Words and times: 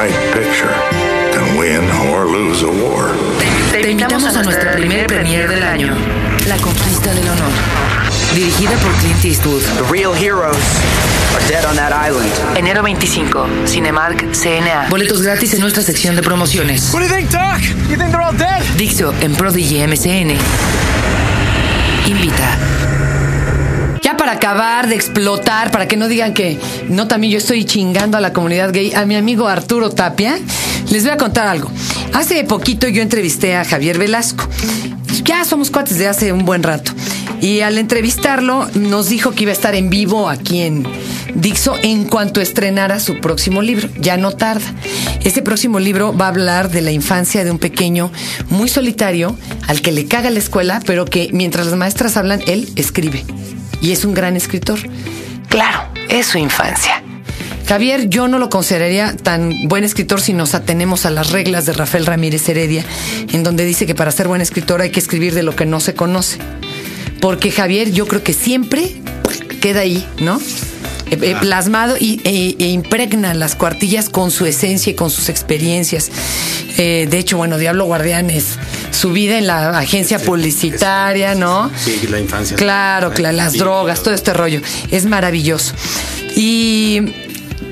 right 0.00 0.32
picture 0.32 0.72
can 1.32 1.58
win 1.58 1.84
or 2.08 2.24
lose 2.24 2.62
a 2.62 2.70
war. 2.82 3.12
Te 3.70 3.90
invitamos 3.90 4.34
a 4.34 4.42
nuestra 4.42 4.72
primer 4.72 5.06
premier 5.06 5.46
del 5.48 5.62
año, 5.62 5.94
La 6.48 6.56
Conquista 6.56 7.12
del 7.12 7.28
Honor, 7.28 7.52
dirigida 8.34 8.72
por 8.78 8.92
Clint 8.94 9.24
Eastwood. 9.24 9.62
The 9.76 9.92
real 9.92 10.14
heroes 10.14 10.56
are 11.34 11.46
dead 11.48 11.66
on 11.66 11.76
that 11.76 11.92
island. 11.92 12.30
Enero 12.56 12.82
25, 12.82 13.66
Cinemark 13.66 14.24
CNA. 14.32 14.88
Boletos 14.88 15.20
gratis 15.20 15.52
en 15.54 15.60
nuestra 15.60 15.82
sección 15.82 16.16
de 16.16 16.22
promociones. 16.22 16.92
What 16.94 17.00
do 17.00 17.06
you 17.06 17.14
think, 17.14 17.30
Doc? 17.30 17.60
You 17.90 17.96
think 17.96 18.10
they're 18.10 18.22
all 18.22 18.36
dead? 18.36 18.62
Dixo 18.78 19.12
en 19.20 19.34
Prodigy 19.34 19.86
MCN. 19.86 20.38
Invita. 22.06 22.56
Para 24.18 24.32
acabar 24.32 24.88
de 24.88 24.96
explotar, 24.96 25.70
para 25.70 25.88
que 25.88 25.96
no 25.96 26.08
digan 26.08 26.34
que 26.34 26.58
no 26.88 27.08
también 27.08 27.32
yo 27.32 27.38
estoy 27.38 27.64
chingando 27.64 28.18
a 28.18 28.20
la 28.20 28.32
comunidad 28.32 28.72
gay, 28.72 28.92
a 28.94 29.06
mi 29.06 29.16
amigo 29.16 29.48
Arturo 29.48 29.90
Tapia, 29.90 30.38
les 30.90 31.04
voy 31.04 31.12
a 31.12 31.16
contar 31.16 31.46
algo. 31.46 31.70
Hace 32.12 32.44
poquito 32.44 32.86
yo 32.88 33.02
entrevisté 33.02 33.56
a 33.56 33.64
Javier 33.64 33.98
Velasco. 33.98 34.46
Ya 35.24 35.44
somos 35.44 35.70
cuates 35.70 35.98
de 35.98 36.08
hace 36.08 36.32
un 36.32 36.44
buen 36.44 36.62
rato. 36.62 36.92
Y 37.40 37.60
al 37.60 37.78
entrevistarlo 37.78 38.68
nos 38.74 39.08
dijo 39.08 39.30
que 39.30 39.44
iba 39.44 39.50
a 39.50 39.54
estar 39.54 39.74
en 39.74 39.88
vivo 39.88 40.28
aquí 40.28 40.60
en 40.60 40.86
Dixo 41.34 41.76
en 41.82 42.04
cuanto 42.04 42.40
estrenara 42.40 43.00
su 43.00 43.20
próximo 43.20 43.62
libro. 43.62 43.88
Ya 43.98 44.16
no 44.16 44.32
tarda. 44.32 44.66
Este 45.24 45.40
próximo 45.40 45.78
libro 45.78 46.16
va 46.16 46.26
a 46.26 46.28
hablar 46.28 46.70
de 46.70 46.82
la 46.82 46.90
infancia 46.90 47.44
de 47.44 47.50
un 47.50 47.58
pequeño 47.58 48.10
muy 48.50 48.68
solitario 48.68 49.36
al 49.66 49.80
que 49.80 49.92
le 49.92 50.06
caga 50.06 50.30
la 50.30 50.38
escuela, 50.38 50.80
pero 50.84 51.04
que 51.04 51.30
mientras 51.32 51.66
las 51.66 51.76
maestras 51.76 52.16
hablan, 52.16 52.42
él 52.46 52.68
escribe. 52.76 53.24
Y 53.80 53.92
es 53.92 54.04
un 54.04 54.14
gran 54.14 54.36
escritor. 54.36 54.78
Claro, 55.48 55.82
es 56.08 56.26
su 56.26 56.38
infancia. 56.38 57.02
Javier, 57.66 58.08
yo 58.08 58.26
no 58.26 58.40
lo 58.40 58.50
consideraría 58.50 59.16
tan 59.16 59.68
buen 59.68 59.84
escritor 59.84 60.20
si 60.20 60.32
nos 60.32 60.54
atenemos 60.54 61.06
a 61.06 61.10
las 61.10 61.30
reglas 61.30 61.66
de 61.66 61.72
Rafael 61.72 62.04
Ramírez 62.04 62.48
Heredia, 62.48 62.84
en 63.32 63.44
donde 63.44 63.64
dice 63.64 63.86
que 63.86 63.94
para 63.94 64.10
ser 64.10 64.26
buen 64.26 64.40
escritor 64.40 64.80
hay 64.80 64.90
que 64.90 64.98
escribir 64.98 65.34
de 65.34 65.44
lo 65.44 65.54
que 65.54 65.66
no 65.66 65.78
se 65.78 65.94
conoce. 65.94 66.38
Porque 67.20 67.52
Javier, 67.52 67.92
yo 67.92 68.08
creo 68.08 68.24
que 68.24 68.32
siempre 68.32 68.96
queda 69.60 69.80
ahí, 69.80 70.04
¿no? 70.20 70.40
Eh, 71.10 71.18
eh, 71.22 71.36
plasmado 71.40 71.96
y, 71.98 72.20
e, 72.24 72.56
e 72.58 72.68
impregna 72.68 73.34
las 73.34 73.56
cuartillas 73.56 74.08
con 74.08 74.30
su 74.30 74.46
esencia 74.46 74.92
y 74.92 74.94
con 74.94 75.10
sus 75.10 75.28
experiencias. 75.28 76.10
Eh, 76.78 77.08
de 77.10 77.18
hecho, 77.18 77.36
bueno, 77.36 77.58
Diablo 77.58 77.84
Guardián 77.84 78.30
es 78.30 78.58
su 79.00 79.12
vida 79.12 79.38
en 79.38 79.46
la 79.46 79.78
agencia 79.78 80.18
publicitaria, 80.18 81.34
¿no? 81.34 81.70
Sí, 81.74 82.06
la 82.10 82.20
infancia. 82.20 82.54
Claro, 82.54 83.12
las 83.16 83.54
drogas, 83.54 84.02
todo 84.02 84.12
este 84.12 84.34
rollo. 84.34 84.60
Es 84.90 85.06
maravilloso. 85.06 85.72
Y 86.36 87.14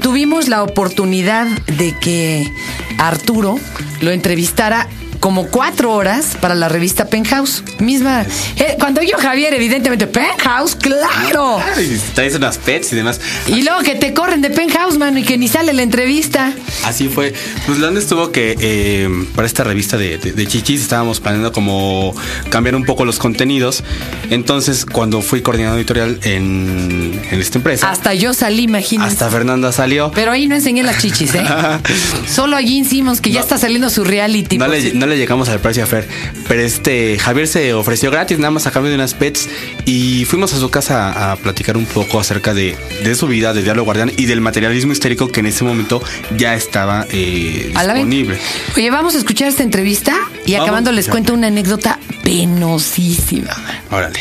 tuvimos 0.01 0.49
la 0.49 0.63
oportunidad 0.63 1.47
de 1.67 1.95
que 2.01 2.51
Arturo 2.97 3.61
lo 4.01 4.11
entrevistara 4.11 4.89
como 5.21 5.47
cuatro 5.49 5.93
horas 5.93 6.37
para 6.41 6.55
la 6.55 6.69
revista 6.69 7.07
Penthouse. 7.07 7.63
Misma. 7.79 8.25
eh, 8.57 8.77
cuando 8.79 9.03
yo, 9.03 9.17
Javier, 9.19 9.53
evidentemente, 9.55 10.07
Penthouse, 10.07 10.75
claro. 10.77 11.59
Y 11.79 11.99
Traes 12.15 12.35
unas 12.35 12.59
pets 12.59 12.93
y 12.93 12.97
demás. 12.97 13.21
Y 13.47 13.63
luego 13.63 13.81
que 13.83 13.95
te 13.97 14.15
corren 14.15 14.41
de 14.43 14.51
Penthouse, 14.51 14.97
mano, 14.99 15.19
y 15.19 15.23
que 15.25 15.37
ni 15.39 15.49
sale 15.49 15.73
la 15.73 15.83
entrevista. 15.83 16.53
Así 16.85 17.09
fue. 17.09 17.33
Pues 17.67 17.79
León 17.79 17.97
estuvo 17.97 18.31
que 18.33 18.57
eh, 18.61 19.09
para 19.35 19.47
esta 19.47 19.65
revista 19.65 19.97
de, 19.97 20.19
de- 20.19 20.33
de 20.33 20.47
Chichis 20.47 20.81
estábamos 20.83 21.21
planeando 21.21 21.53
como 21.53 22.15
cambiar 22.51 22.75
un 22.77 22.85
poco 22.85 23.05
los 23.05 23.19
contenidos. 23.19 23.83
Entonces, 24.31 24.85
cuando 24.87 25.21
fui 25.23 25.43
coordinador 25.43 25.79
editorial 25.79 26.19
en, 26.23 27.21
en 27.31 27.41
esta 27.41 27.59
empresa, 27.59 27.91
Hasta 27.91 28.15
yo 28.15 28.35
salí, 28.35 28.63
imagínate. 28.65 29.11
hasta 29.13 29.29
Fernanda 29.31 29.73
salió. 29.73 30.11
Pero 30.15 30.33
ahí 30.33 30.47
no 30.47 30.55
enseñé 30.55 30.83
las 30.83 30.99
chichis, 31.03 31.35
¿eh? 31.35 31.43
Solo 32.29 32.57
allí 32.57 32.79
hicimos 32.81 33.21
que 33.21 33.31
ya 33.31 33.41
está 33.41 33.59
saliendo 33.59 33.91
su 33.91 34.05
reality. 34.05 34.59
No 34.59 34.69
le, 34.69 34.93
no 34.95 35.07
le 35.09 35.17
llegamos 35.19 35.49
al 35.49 35.61
precio 35.61 35.83
a 35.83 35.87
Fer, 35.87 36.07
pero 36.47 36.63
este 36.63 37.19
Javier 37.19 37.49
se 37.49 37.75
ofreció 37.75 38.11
gratis, 38.11 38.39
nada 38.39 38.51
más 38.51 38.67
a 38.67 38.71
cambio 38.71 38.91
de 38.91 38.97
unas 38.97 39.15
pets, 39.15 39.49
y 39.85 40.25
fuimos 40.27 40.53
a 40.55 40.59
su 40.59 40.71
casa 40.71 41.33
a 41.33 41.37
platicar 41.37 41.77
un 41.77 41.87
poco 41.87 42.21
acerca 42.21 42.55
de, 42.55 42.77
de 43.05 43.15
su 43.15 43.27
vida, 43.27 43.53
de 43.55 43.63
Diablo 43.63 43.85
Guardián 43.85 44.13
y 44.17 44.27
del 44.27 44.41
materialismo 44.41 44.93
histérico 44.93 45.29
que 45.29 45.41
en 45.41 45.47
ese 45.47 45.65
momento 45.65 46.03
ya 46.37 46.55
estaba 46.55 47.07
eh, 47.11 47.73
disponible. 47.75 48.39
Oye, 48.77 48.91
vamos 48.91 49.15
a 49.15 49.19
escuchar 49.19 49.49
esta 49.49 49.63
entrevista 49.63 50.15
y 50.47 50.53
Vamos 50.53 50.67
acabando 50.67 50.93
les 50.93 51.09
cuento 51.09 51.33
una 51.35 51.49
anécdota 51.49 51.99
penosísima. 52.23 53.57
Órale. 53.91 54.21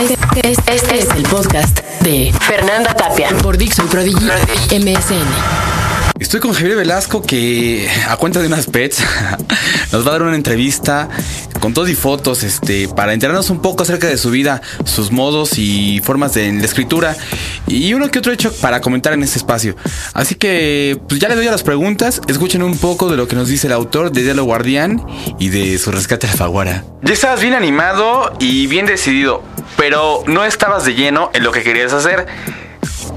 Este, 0.00 0.48
es- 0.50 0.58
este 0.66 0.98
es 1.00 1.08
el 1.16 1.22
podcast 1.24 1.80
de 2.02 2.32
Fernanda 2.46 2.94
Tapia 2.94 3.30
por 3.42 3.58
Dixon 3.58 3.88
Prodigy 3.88 4.26
MSN. 4.70 5.67
Estoy 6.20 6.40
con 6.40 6.52
Javier 6.52 6.76
Velasco 6.76 7.22
que 7.22 7.88
a 8.08 8.16
cuenta 8.16 8.40
de 8.40 8.48
unas 8.48 8.66
pets 8.66 9.04
nos 9.92 10.04
va 10.04 10.10
a 10.10 10.12
dar 10.12 10.22
una 10.22 10.34
entrevista 10.34 11.08
con 11.60 11.74
todo 11.74 11.86
y 11.86 11.94
fotos 11.94 12.42
este, 12.42 12.88
para 12.88 13.12
enterarnos 13.12 13.50
un 13.50 13.62
poco 13.62 13.84
acerca 13.84 14.08
de 14.08 14.18
su 14.18 14.30
vida, 14.30 14.60
sus 14.84 15.12
modos 15.12 15.58
y 15.58 16.00
formas 16.00 16.34
de, 16.34 16.50
de 16.50 16.64
escritura 16.64 17.16
y 17.68 17.94
uno 17.94 18.10
que 18.10 18.18
otro 18.18 18.32
hecho 18.32 18.52
para 18.60 18.80
comentar 18.80 19.12
en 19.12 19.22
este 19.22 19.38
espacio. 19.38 19.76
Así 20.12 20.34
que 20.34 20.98
pues 21.08 21.20
ya 21.20 21.28
le 21.28 21.36
doy 21.36 21.46
a 21.46 21.52
las 21.52 21.62
preguntas, 21.62 22.20
escuchen 22.26 22.64
un 22.64 22.76
poco 22.76 23.08
de 23.08 23.16
lo 23.16 23.28
que 23.28 23.36
nos 23.36 23.48
dice 23.48 23.68
el 23.68 23.72
autor 23.72 24.10
de 24.10 24.22
Diálogo 24.22 24.46
Guardián 24.46 25.04
y 25.38 25.50
de 25.50 25.78
su 25.78 25.92
rescate 25.92 26.26
a 26.26 26.30
la 26.30 26.36
Faguara. 26.36 26.84
Ya 27.02 27.12
estabas 27.12 27.40
bien 27.40 27.54
animado 27.54 28.34
y 28.40 28.66
bien 28.66 28.86
decidido, 28.86 29.42
pero 29.76 30.24
no 30.26 30.44
estabas 30.44 30.84
de 30.84 30.94
lleno 30.94 31.30
en 31.32 31.44
lo 31.44 31.52
que 31.52 31.62
querías 31.62 31.92
hacer. 31.92 32.26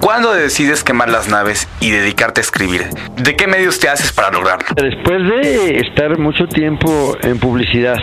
¿Cuándo 0.01 0.33
decides 0.33 0.83
quemar 0.83 1.09
las 1.09 1.29
naves 1.29 1.69
y 1.79 1.91
dedicarte 1.91 2.41
a 2.41 2.43
escribir? 2.43 2.85
¿De 3.17 3.35
qué 3.35 3.45
medios 3.45 3.79
te 3.79 3.87
haces 3.87 4.11
para 4.11 4.31
lograrlo? 4.31 4.65
Después 4.75 5.21
de 5.21 5.77
estar 5.77 6.17
mucho 6.17 6.47
tiempo 6.47 7.15
en 7.21 7.37
publicidad, 7.37 7.99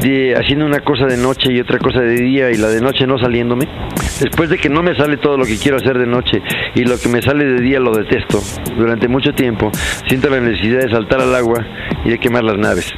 de 0.00 0.36
haciendo 0.36 0.64
una 0.64 0.78
cosa 0.78 1.06
de 1.06 1.16
noche 1.16 1.52
y 1.52 1.60
otra 1.60 1.80
cosa 1.80 2.00
de 2.00 2.14
día 2.14 2.50
y 2.52 2.54
la 2.54 2.68
de 2.68 2.80
noche 2.80 3.04
no 3.08 3.18
saliéndome, 3.18 3.66
después 4.20 4.48
de 4.48 4.58
que 4.58 4.68
no 4.68 4.84
me 4.84 4.94
sale 4.94 5.16
todo 5.16 5.36
lo 5.36 5.44
que 5.44 5.58
quiero 5.58 5.78
hacer 5.78 5.98
de 5.98 6.06
noche 6.06 6.40
y 6.76 6.84
lo 6.84 6.96
que 7.00 7.08
me 7.08 7.20
sale 7.20 7.44
de 7.44 7.60
día 7.60 7.80
lo 7.80 7.90
detesto, 7.90 8.40
durante 8.76 9.08
mucho 9.08 9.32
tiempo 9.32 9.72
siento 10.06 10.30
la 10.30 10.38
necesidad 10.38 10.82
de 10.82 10.90
saltar 10.90 11.20
al 11.20 11.34
agua 11.34 11.66
y 12.04 12.10
de 12.10 12.18
quemar 12.20 12.44
las 12.44 12.58
naves. 12.58 12.94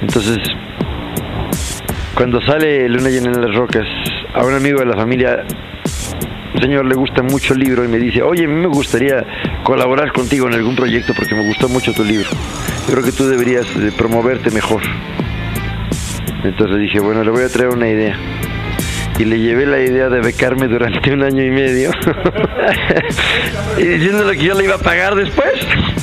Entonces, 0.00 0.38
cuando 2.14 2.40
sale 2.40 2.88
Luna 2.88 3.10
llena 3.10 3.32
en 3.32 3.42
las 3.42 3.54
rocas, 3.54 3.86
a 4.32 4.42
un 4.42 4.54
amigo 4.54 4.80
de 4.80 4.86
la 4.86 4.96
familia 4.96 5.44
señor 6.60 6.86
le 6.86 6.94
gusta 6.94 7.22
mucho 7.22 7.54
el 7.54 7.60
libro 7.60 7.84
y 7.84 7.88
me 7.88 7.98
dice, 7.98 8.22
oye, 8.22 8.44
a 8.44 8.48
mí 8.48 8.54
me 8.54 8.68
gustaría 8.68 9.24
colaborar 9.64 10.12
contigo 10.12 10.46
en 10.48 10.54
algún 10.54 10.76
proyecto 10.76 11.12
porque 11.14 11.34
me 11.34 11.42
gustó 11.42 11.68
mucho 11.68 11.92
tu 11.92 12.04
libro. 12.04 12.28
Yo 12.86 12.92
creo 12.92 13.04
que 13.04 13.12
tú 13.12 13.26
deberías 13.26 13.66
de 13.78 13.92
promoverte 13.92 14.50
mejor. 14.50 14.82
Entonces 16.44 16.78
dije, 16.78 17.00
bueno, 17.00 17.24
le 17.24 17.30
voy 17.30 17.42
a 17.42 17.48
traer 17.48 17.70
una 17.70 17.88
idea. 17.88 18.16
Y 19.18 19.24
le 19.24 19.40
llevé 19.40 19.66
la 19.66 19.80
idea 19.80 20.08
de 20.08 20.20
becarme 20.20 20.68
durante 20.68 21.12
un 21.12 21.22
año 21.22 21.42
y 21.42 21.50
medio. 21.50 21.90
y 23.78 23.82
diciéndole 23.82 24.36
que 24.36 24.44
yo 24.44 24.54
le 24.54 24.64
iba 24.64 24.74
a 24.74 24.78
pagar 24.78 25.14
después, 25.14 25.54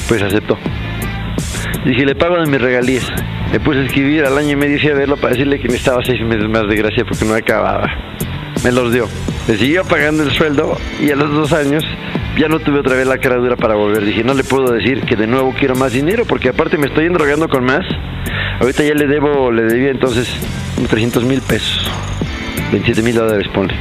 pues 0.07 0.21
aceptó. 0.21 0.57
Dije, 1.85 2.05
le 2.05 2.15
pago 2.15 2.39
de 2.39 2.47
mis 2.47 2.61
regalías. 2.61 3.11
Me 3.51 3.59
puse 3.59 3.79
a 3.79 3.83
escribir 3.83 4.25
al 4.25 4.37
año 4.37 4.51
y 4.51 4.55
medio 4.55 4.77
y 4.81 4.87
a 4.89 4.95
verlo 4.95 5.15
para 5.17 5.33
decirle 5.33 5.59
que 5.59 5.67
necesitaba 5.67 6.01
seis 6.03 6.21
meses 6.21 6.49
más 6.49 6.67
de 6.67 6.75
gracia 6.75 7.05
porque 7.05 7.23
no 7.25 7.35
acababa. 7.35 7.87
Me 8.63 8.71
los 8.71 8.91
dio. 8.91 9.07
Me 9.47 9.57
siguió 9.57 9.83
pagando 9.83 10.23
el 10.23 10.31
sueldo 10.31 10.77
y 11.01 11.11
a 11.11 11.15
los 11.15 11.31
dos 11.31 11.51
años 11.51 11.83
ya 12.37 12.47
no 12.47 12.59
tuve 12.59 12.79
otra 12.79 12.95
vez 12.95 13.05
la 13.05 13.17
cara 13.17 13.35
dura 13.35 13.57
para 13.57 13.75
volver. 13.75 14.05
Dije, 14.05 14.23
no 14.23 14.33
le 14.33 14.43
puedo 14.43 14.71
decir 14.71 15.01
que 15.01 15.15
de 15.15 15.27
nuevo 15.27 15.53
quiero 15.57 15.75
más 15.75 15.91
dinero 15.91 16.23
porque 16.25 16.49
aparte 16.49 16.77
me 16.77 16.87
estoy 16.87 17.05
endrogando 17.05 17.49
con 17.49 17.65
más. 17.65 17.85
Ahorita 18.61 18.83
ya 18.83 18.93
le 18.93 19.05
debo, 19.05 19.51
le 19.51 19.63
debía 19.63 19.89
entonces 19.89 20.33
300 20.89 21.25
mil 21.25 21.41
pesos. 21.41 21.91
27 22.71 23.01
mil 23.01 23.15
dólares, 23.15 23.47
ponle. 23.53 23.75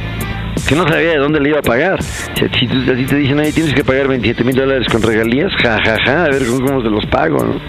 Que 0.67 0.75
no 0.75 0.87
sabía 0.87 1.11
de 1.11 1.17
dónde 1.17 1.39
le 1.39 1.49
iba 1.49 1.59
a 1.59 1.63
pagar. 1.63 2.01
Si, 2.03 2.67
si 2.67 2.91
así 2.91 3.05
te 3.05 3.15
dicen, 3.15 3.39
ahí 3.39 3.51
tienes 3.51 3.73
que 3.73 3.83
pagar 3.83 4.07
27 4.07 4.43
mil 4.43 4.55
dólares 4.55 4.87
con 4.91 5.01
regalías, 5.01 5.51
ja, 5.61 5.79
ja, 5.83 5.97
ja, 6.05 6.25
a 6.25 6.29
ver 6.29 6.45
cómo, 6.45 6.81
se 6.81 6.89
los 6.89 7.05
pago, 7.07 7.43
¿no? 7.43 7.61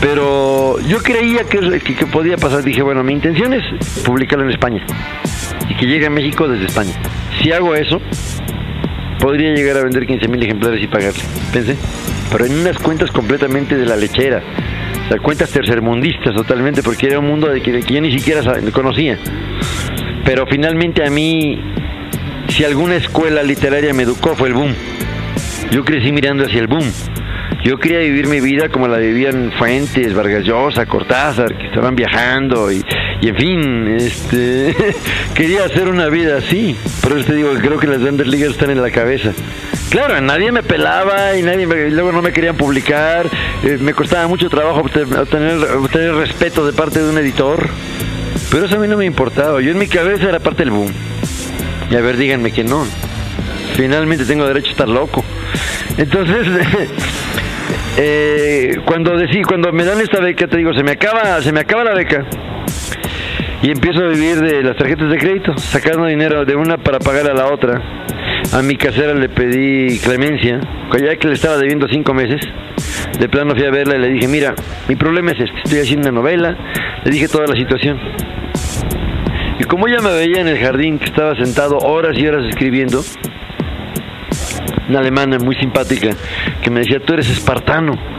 Pero 0.00 0.78
yo 0.80 0.98
creía 0.98 1.44
que, 1.44 1.80
que 1.80 2.06
podía 2.06 2.36
pasar. 2.36 2.62
Dije, 2.62 2.82
bueno, 2.82 3.02
mi 3.02 3.12
intención 3.12 3.54
es 3.54 3.64
publicarlo 4.04 4.44
en 4.44 4.50
España 4.50 4.84
y 5.68 5.74
que 5.74 5.86
llegue 5.86 6.06
a 6.06 6.10
México 6.10 6.48
desde 6.48 6.66
España. 6.66 6.94
Si 7.42 7.52
hago 7.52 7.74
eso, 7.74 8.00
podría 9.18 9.54
llegar 9.54 9.76
a 9.76 9.84
vender 9.84 10.06
15 10.06 10.28
mil 10.28 10.42
ejemplares 10.42 10.82
y 10.82 10.86
pagarle. 10.86 11.22
Pensé. 11.52 11.76
Pero 12.30 12.46
en 12.46 12.58
unas 12.58 12.78
cuentas 12.78 13.10
completamente 13.10 13.76
de 13.76 13.86
la 13.86 13.96
lechera. 13.96 14.42
O 15.04 15.08
sea, 15.08 15.18
cuentas 15.18 15.50
tercermundistas 15.50 16.34
totalmente, 16.34 16.82
porque 16.82 17.06
era 17.06 17.18
un 17.18 17.26
mundo 17.26 17.48
de 17.48 17.62
que, 17.62 17.80
que 17.80 17.94
yo 17.94 18.00
ni 18.00 18.12
siquiera 18.12 18.42
conocía. 18.72 19.18
Pero 20.24 20.46
finalmente 20.46 21.06
a 21.06 21.10
mí, 21.10 21.58
si 22.48 22.64
alguna 22.64 22.96
escuela 22.96 23.42
literaria 23.42 23.94
me 23.94 24.02
educó, 24.02 24.34
fue 24.34 24.48
el 24.48 24.54
boom. 24.54 24.74
Yo 25.70 25.84
crecí 25.84 26.12
mirando 26.12 26.44
hacia 26.44 26.60
el 26.60 26.66
boom. 26.66 26.84
Yo 27.64 27.78
quería 27.78 28.00
vivir 28.00 28.26
mi 28.26 28.40
vida 28.40 28.68
como 28.68 28.88
la 28.88 28.98
vivían 28.98 29.52
Fuentes, 29.58 30.14
Vargas 30.14 30.44
Llosa, 30.44 30.86
Cortázar, 30.86 31.56
que 31.56 31.66
estaban 31.66 31.96
viajando 31.96 32.70
y, 32.70 32.84
y 33.20 33.28
en 33.28 33.36
fin, 33.36 33.88
este, 33.98 34.74
quería 35.34 35.64
hacer 35.64 35.88
una 35.88 36.08
vida 36.08 36.36
así. 36.38 36.76
Por 37.02 37.18
eso 37.18 37.26
te 37.26 37.34
digo 37.34 37.52
que 37.54 37.60
creo 37.60 37.78
que 37.78 37.86
las 37.86 38.00
grandes 38.00 38.26
están 38.32 38.70
en 38.70 38.80
la 38.82 38.90
cabeza. 38.90 39.32
Claro, 39.90 40.20
nadie 40.20 40.52
me 40.52 40.62
pelaba 40.62 41.36
y 41.36 41.42
nadie 41.42 41.66
me- 41.66 41.88
y 41.88 41.90
luego 41.90 42.12
no 42.12 42.20
me 42.22 42.32
querían 42.32 42.56
publicar. 42.56 43.26
eh, 43.64 43.78
me 43.80 43.92
costaba 43.94 44.26
mucho 44.28 44.48
trabajo 44.48 44.82
obte- 44.84 45.02
obtener, 45.18 45.58
obtener 45.76 46.14
respeto 46.14 46.64
de 46.66 46.72
parte 46.72 47.00
de 47.02 47.08
un 47.10 47.18
editor. 47.18 47.68
Pero 48.50 48.66
eso 48.66 48.76
a 48.76 48.78
mí 48.78 48.86
no 48.86 48.96
me 48.96 49.04
importaba. 49.06 49.60
Yo 49.60 49.70
en 49.72 49.78
mi 49.78 49.88
cabeza 49.88 50.28
era 50.28 50.38
parte 50.40 50.62
del 50.64 50.70
boom. 50.70 50.92
Y 51.90 51.96
a 51.96 52.00
ver, 52.00 52.16
díganme 52.16 52.52
que 52.52 52.64
no. 52.64 52.86
Finalmente 53.76 54.24
tengo 54.26 54.46
derecho 54.46 54.68
a 54.68 54.70
estar 54.72 54.88
loco. 54.88 55.24
Entonces, 55.96 56.46
eh, 57.96 58.76
cuando 58.84 59.16
decí, 59.16 59.42
cuando 59.42 59.72
me 59.72 59.84
dan 59.84 60.00
esta 60.00 60.20
beca, 60.20 60.46
te 60.46 60.56
digo, 60.58 60.72
se 60.74 60.82
me 60.82 60.92
acaba, 60.92 61.40
se 61.42 61.52
me 61.52 61.60
acaba 61.60 61.84
la 61.84 61.94
beca. 61.94 62.24
Y 63.60 63.70
empiezo 63.70 64.04
a 64.04 64.08
vivir 64.08 64.40
de 64.40 64.62
las 64.62 64.76
tarjetas 64.76 65.10
de 65.10 65.18
crédito, 65.18 65.56
sacando 65.58 66.06
dinero 66.06 66.44
de 66.44 66.54
una 66.54 66.76
para 66.76 67.00
pagar 67.00 67.28
a 67.28 67.34
la 67.34 67.52
otra. 67.52 67.82
A 68.52 68.62
mi 68.62 68.76
casera 68.76 69.14
le 69.14 69.28
pedí 69.28 69.98
clemencia, 69.98 70.60
ya 70.92 71.16
que 71.16 71.26
le 71.26 71.34
estaba 71.34 71.56
debiendo 71.56 71.88
cinco 71.88 72.14
meses. 72.14 72.40
De 73.18 73.28
plano 73.28 73.54
fui 73.56 73.64
a 73.64 73.70
verla 73.70 73.96
y 73.96 74.00
le 74.00 74.08
dije, 74.10 74.28
mira, 74.28 74.54
mi 74.88 74.94
problema 74.94 75.32
es 75.32 75.40
este, 75.40 75.58
estoy 75.64 75.80
haciendo 75.80 76.08
una 76.08 76.20
novela. 76.20 76.56
Le 77.04 77.10
dije 77.10 77.26
toda 77.26 77.46
la 77.48 77.56
situación. 77.56 77.98
Y 79.58 79.64
como 79.64 79.88
ella 79.88 80.00
me 80.00 80.12
veía 80.12 80.40
en 80.40 80.48
el 80.48 80.58
jardín, 80.58 81.00
que 81.00 81.06
estaba 81.06 81.34
sentado 81.34 81.78
horas 81.78 82.16
y 82.16 82.26
horas 82.28 82.44
escribiendo, 82.48 83.02
una 84.88 85.00
alemana 85.00 85.38
muy 85.38 85.56
simpática, 85.56 86.10
que 86.62 86.70
me 86.70 86.80
decía, 86.80 87.00
tú 87.00 87.14
eres 87.14 87.28
espartano. 87.28 88.17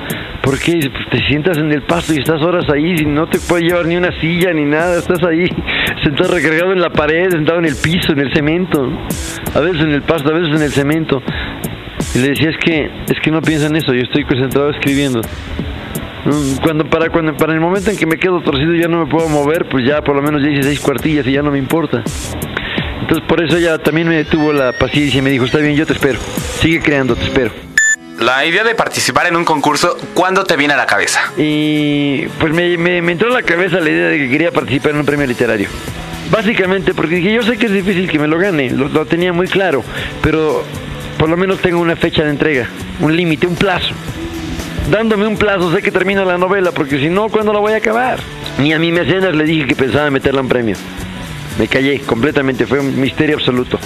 ¿Por 0.50 0.58
qué? 0.58 0.74
Dice, 0.74 0.90
"Pues 0.90 1.08
te 1.12 1.28
sientas 1.28 1.60
en 1.60 1.72
el 1.72 1.84
pasto 1.84 2.12
y 2.12 2.18
estás 2.18 2.42
horas 2.42 2.66
ahí 2.74 2.96
y 3.02 3.06
no 3.06 3.28
te 3.28 3.38
puedes 3.38 3.68
llevar 3.68 3.86
ni 3.86 3.98
una 3.98 4.12
silla 4.20 4.52
ni 4.52 4.66
nada, 4.66 4.98
estás 4.98 5.24
ahí 5.24 5.46
sentado 6.04 6.34
recargado 6.34 6.74
en 6.74 6.82
la 6.82 6.90
pared, 6.90 7.30
sentado 7.30 7.60
en 7.60 7.66
el 7.66 7.76
piso, 7.76 8.14
en 8.14 8.20
el 8.22 8.34
cemento, 8.34 8.90
a 9.54 9.60
veces 9.60 9.82
en 9.84 9.92
el 9.92 10.02
pasto, 10.02 10.32
a 10.32 10.34
veces 10.34 10.56
en 10.56 10.64
el 10.64 10.72
cemento. 10.72 11.22
Y 12.16 12.18
le 12.18 12.30
decía, 12.30 12.50
es 12.50 12.58
que, 12.58 12.90
es 13.10 13.20
que 13.24 13.30
no 13.30 13.44
piensa 13.44 13.68
en 13.68 13.76
eso, 13.76 13.94
yo 13.94 14.02
estoy 14.02 14.24
concentrado 14.24 14.72
escribiendo. 14.72 15.22
Cuando 16.64 16.84
para, 16.86 17.12
cuando 17.12 17.38
para 17.38 17.54
el 17.54 17.60
momento 17.60 17.92
en 17.92 17.98
que 17.98 18.08
me 18.08 18.18
quedo 18.18 18.42
torcido 18.42 18.74
y 18.74 18.82
ya 18.82 18.88
no 18.88 19.06
me 19.06 19.12
puedo 19.12 19.30
mover, 19.30 19.70
pues 19.70 19.86
ya 19.86 20.02
por 20.02 20.16
lo 20.16 20.24
menos 20.24 20.42
ya 20.42 20.50
hice 20.50 20.64
seis 20.64 20.80
cuartillas 20.80 21.28
y 21.28 21.34
ya 21.34 21.44
no 21.44 21.52
me 21.52 21.60
importa. 21.60 22.02
Entonces 23.02 23.24
por 23.28 23.40
eso 23.44 23.56
ella 23.56 23.78
también 23.78 24.08
me 24.08 24.26
tuvo 24.26 24.52
la 24.52 24.72
paciencia 24.72 25.20
y 25.20 25.22
me 25.22 25.30
dijo, 25.30 25.46
está 25.46 25.60
bien, 25.60 25.76
yo 25.76 25.86
te 25.86 25.94
espero, 25.94 26.18
sigue 26.20 26.80
creando, 26.80 27.16
te 27.16 27.26
espero. 27.26 27.69
La 28.20 28.46
idea 28.46 28.66
de 28.66 28.76
participar 28.76 29.28
en 29.28 29.38
un 29.38 29.46
concurso, 29.46 29.98
¿cuándo 30.14 30.44
te 30.44 30.58
viene 30.58 30.74
a 30.74 30.78
la 30.78 30.86
cabeza? 30.86 31.32
Y 31.38 32.28
pues 32.40 32.54
me, 32.54 32.98
entró 32.98 33.30
a 33.30 33.34
la 33.34 33.44
cabeza 33.44 33.80
la 33.80 33.90
idea 33.90 34.10
de 34.10 34.18
que 34.18 34.30
quería 34.30 34.52
participar 34.52 34.92
en 34.92 34.98
un 34.98 35.06
premio 35.06 35.26
literario. 35.26 35.70
Básicamente 36.30 36.94
porque 36.94 37.16
dije, 37.16 37.34
yo 37.34 37.44
sé 37.44 37.58
que 37.58 37.68
es 37.68 37.72
difícil 37.72 38.10
que 38.10 38.20
me 38.20 38.28
lo 38.28 38.38
gane, 38.38 38.72
lo, 38.72 38.90
lo 38.90 39.06
tenía 39.06 39.32
muy 39.32 39.48
claro, 39.48 39.86
pero 40.22 40.66
por 41.18 41.30
lo 41.30 41.38
menos 41.38 41.60
tengo 41.60 41.80
una 41.80 41.96
fecha 41.96 42.24
de 42.24 42.32
entrega, 42.32 42.68
un 43.00 43.16
límite, 43.16 43.48
un 43.48 43.56
plazo. 43.56 43.94
Dándome 44.92 45.26
un 45.26 45.38
plazo 45.38 45.74
sé 45.74 45.82
que 45.82 45.92
termino 45.92 46.26
la 46.26 46.38
novela, 46.38 46.72
porque 46.72 47.00
si 47.00 47.08
no, 47.08 47.30
¿cuándo 47.30 47.54
la 47.54 47.60
voy 47.60 47.72
a 47.72 47.78
acabar? 47.78 48.20
Ni 48.58 48.74
a 48.74 48.80
mi 48.80 48.92
mecenas 48.92 49.34
le 49.34 49.46
dije 49.46 49.66
que 49.66 49.76
pensaba 49.76 50.10
meterla 50.10 50.42
en 50.42 50.50
premio. 50.50 50.76
Me 51.58 51.70
callé 51.70 52.02
completamente, 52.02 52.66
fue 52.66 52.80
un 52.80 53.00
misterio 53.00 53.38
absoluto. 53.38 53.80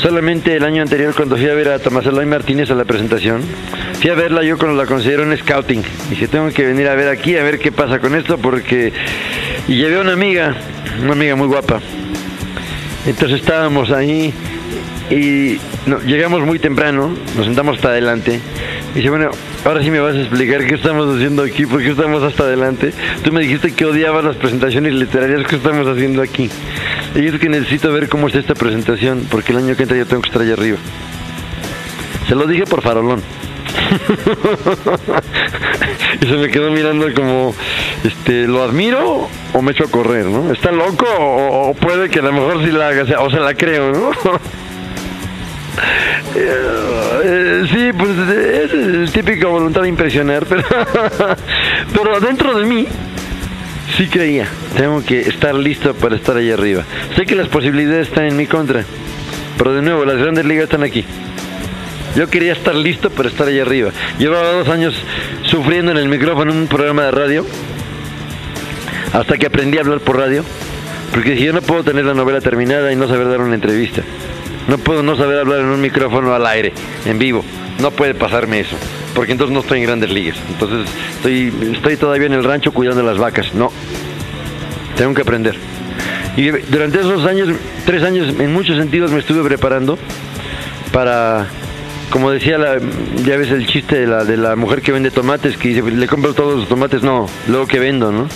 Solamente 0.00 0.54
el 0.54 0.64
año 0.64 0.82
anterior, 0.82 1.12
cuando 1.14 1.36
fui 1.36 1.48
a 1.48 1.54
ver 1.54 1.70
a 1.70 1.78
Tomás 1.80 2.06
Eloy 2.06 2.24
Martínez 2.24 2.70
a 2.70 2.74
la 2.74 2.84
presentación, 2.84 3.42
fui 4.00 4.10
a 4.10 4.14
verla 4.14 4.44
yo 4.44 4.56
cuando 4.56 4.80
la 4.80 4.86
considero 4.86 5.24
un 5.24 5.36
scouting. 5.36 5.82
Dije, 6.08 6.28
tengo 6.28 6.48
que 6.50 6.64
venir 6.64 6.86
a 6.86 6.94
ver 6.94 7.08
aquí, 7.08 7.36
a 7.36 7.42
ver 7.42 7.58
qué 7.58 7.72
pasa 7.72 7.98
con 7.98 8.14
esto, 8.14 8.38
porque... 8.38 8.92
Y 9.66 9.74
llevé 9.74 9.96
a 9.96 10.00
una 10.00 10.12
amiga, 10.12 10.54
una 11.02 11.12
amiga 11.12 11.34
muy 11.34 11.48
guapa. 11.48 11.80
Entonces 13.06 13.40
estábamos 13.40 13.90
ahí 13.90 14.32
y 15.10 15.58
no, 15.86 16.00
llegamos 16.00 16.42
muy 16.42 16.58
temprano, 16.58 17.10
nos 17.36 17.46
sentamos 17.46 17.76
hasta 17.76 17.88
adelante. 17.88 18.40
Y 18.92 18.98
dice, 18.98 19.10
bueno, 19.10 19.30
ahora 19.64 19.82
sí 19.82 19.90
me 19.90 19.98
vas 19.98 20.14
a 20.14 20.20
explicar 20.20 20.64
qué 20.66 20.76
estamos 20.76 21.16
haciendo 21.16 21.42
aquí, 21.42 21.66
por 21.66 21.82
qué 21.82 21.90
estamos 21.90 22.22
hasta 22.22 22.44
adelante. 22.44 22.92
Tú 23.24 23.32
me 23.32 23.40
dijiste 23.40 23.72
que 23.72 23.84
odiabas 23.84 24.24
las 24.24 24.36
presentaciones 24.36 24.94
literarias 24.94 25.46
que 25.46 25.56
estamos 25.56 25.86
haciendo 25.88 26.22
aquí. 26.22 26.48
Y 27.14 27.26
es 27.26 27.38
que 27.38 27.48
necesito 27.48 27.92
ver 27.92 28.08
cómo 28.08 28.26
está 28.26 28.38
esta 28.38 28.54
presentación, 28.54 29.26
porque 29.30 29.52
el 29.52 29.58
año 29.58 29.76
que 29.76 29.82
entra 29.82 29.96
yo 29.96 30.06
tengo 30.06 30.22
que 30.22 30.28
estar 30.28 30.42
allá 30.42 30.54
arriba. 30.54 30.78
Se 32.28 32.34
lo 32.34 32.46
dije 32.46 32.64
por 32.64 32.82
farolón. 32.82 33.22
y 36.20 36.26
se 36.26 36.36
me 36.36 36.50
quedó 36.50 36.70
mirando 36.70 37.12
como, 37.14 37.54
este, 38.04 38.46
¿lo 38.46 38.62
admiro 38.62 39.28
o 39.52 39.62
me 39.62 39.72
echo 39.72 39.84
a 39.84 39.90
correr, 39.90 40.26
no? 40.26 40.52
¿Está 40.52 40.70
loco 40.70 41.06
o, 41.18 41.74
puede 41.74 42.10
que 42.10 42.18
a 42.18 42.22
lo 42.22 42.32
mejor 42.32 42.64
sí 42.64 42.70
la 42.70 42.88
haga, 42.88 43.20
o 43.20 43.30
se 43.30 43.40
la 43.40 43.54
creo, 43.54 43.92
no? 43.92 44.10
Eh, 46.34 47.64
sí, 47.72 47.90
pues 47.96 48.10
es 48.28 48.72
el 48.72 49.10
típico 49.12 49.48
voluntad 49.48 49.82
de 49.82 49.88
impresionar, 49.88 50.44
pero, 50.46 50.62
pero 51.92 52.20
dentro 52.20 52.58
de 52.58 52.66
mí 52.66 52.86
sí 53.96 54.06
creía. 54.08 54.46
Tengo 54.76 55.04
que 55.04 55.20
estar 55.20 55.54
listo 55.54 55.94
para 55.94 56.16
estar 56.16 56.36
allá 56.36 56.54
arriba. 56.54 56.84
Sé 57.16 57.26
que 57.26 57.34
las 57.34 57.48
posibilidades 57.48 58.08
están 58.08 58.24
en 58.24 58.36
mi 58.36 58.46
contra, 58.46 58.84
pero 59.56 59.74
de 59.74 59.82
nuevo, 59.82 60.04
las 60.04 60.16
grandes 60.16 60.44
ligas 60.44 60.64
están 60.64 60.82
aquí. 60.82 61.04
Yo 62.16 62.28
quería 62.28 62.52
estar 62.52 62.74
listo 62.74 63.10
para 63.10 63.28
estar 63.28 63.46
allá 63.48 63.62
arriba. 63.62 63.90
Llevaba 64.18 64.52
dos 64.52 64.68
años 64.68 64.94
sufriendo 65.44 65.92
en 65.92 65.98
el 65.98 66.08
micrófono 66.08 66.52
en 66.52 66.58
un 66.58 66.66
programa 66.66 67.04
de 67.04 67.10
radio, 67.10 67.46
hasta 69.12 69.36
que 69.38 69.46
aprendí 69.46 69.78
a 69.78 69.82
hablar 69.82 70.00
por 70.00 70.16
radio, 70.16 70.44
porque 71.12 71.30
dije, 71.30 71.44
yo 71.44 71.52
no 71.52 71.62
puedo 71.62 71.84
tener 71.84 72.04
la 72.04 72.14
novela 72.14 72.40
terminada 72.40 72.92
y 72.92 72.96
no 72.96 73.08
saber 73.08 73.28
dar 73.28 73.40
una 73.40 73.54
entrevista. 73.54 74.02
No 74.68 74.78
puedo 74.78 75.02
no 75.02 75.16
saber 75.16 75.38
hablar 75.38 75.60
en 75.60 75.66
un 75.66 75.80
micrófono 75.80 76.34
al 76.34 76.46
aire, 76.46 76.72
en 77.06 77.18
vivo. 77.18 77.44
No 77.80 77.90
puede 77.92 78.14
pasarme 78.14 78.60
eso, 78.60 78.76
porque 79.14 79.32
entonces 79.32 79.54
no 79.54 79.60
estoy 79.60 79.78
en 79.80 79.86
grandes 79.86 80.10
ligas. 80.10 80.36
Entonces 80.48 80.88
estoy, 81.16 81.52
estoy 81.74 81.96
todavía 81.96 82.26
en 82.26 82.32
el 82.32 82.44
rancho 82.44 82.72
cuidando 82.72 83.02
las 83.02 83.18
vacas. 83.18 83.54
No, 83.54 83.70
tengo 84.96 85.14
que 85.14 85.22
aprender. 85.22 85.56
Y 86.36 86.50
durante 86.50 87.00
esos 87.00 87.24
años, 87.24 87.48
tres 87.84 88.02
años, 88.02 88.34
en 88.38 88.52
muchos 88.52 88.76
sentidos 88.76 89.10
me 89.10 89.18
estuve 89.18 89.42
preparando 89.42 89.98
para, 90.92 91.46
como 92.10 92.30
decía, 92.30 92.58
la, 92.58 92.78
ya 93.24 93.36
ves 93.36 93.50
el 93.50 93.66
chiste 93.66 94.00
de 94.00 94.06
la, 94.06 94.24
de 94.24 94.36
la 94.36 94.56
mujer 94.56 94.82
que 94.82 94.92
vende 94.92 95.10
tomates, 95.10 95.56
que 95.56 95.68
dice, 95.68 95.82
le 95.82 96.06
compro 96.06 96.34
todos 96.34 96.60
los 96.60 96.68
tomates, 96.68 97.02
no, 97.02 97.28
luego 97.48 97.66
que 97.66 97.78
vendo, 97.78 98.12
¿no? 98.12 98.28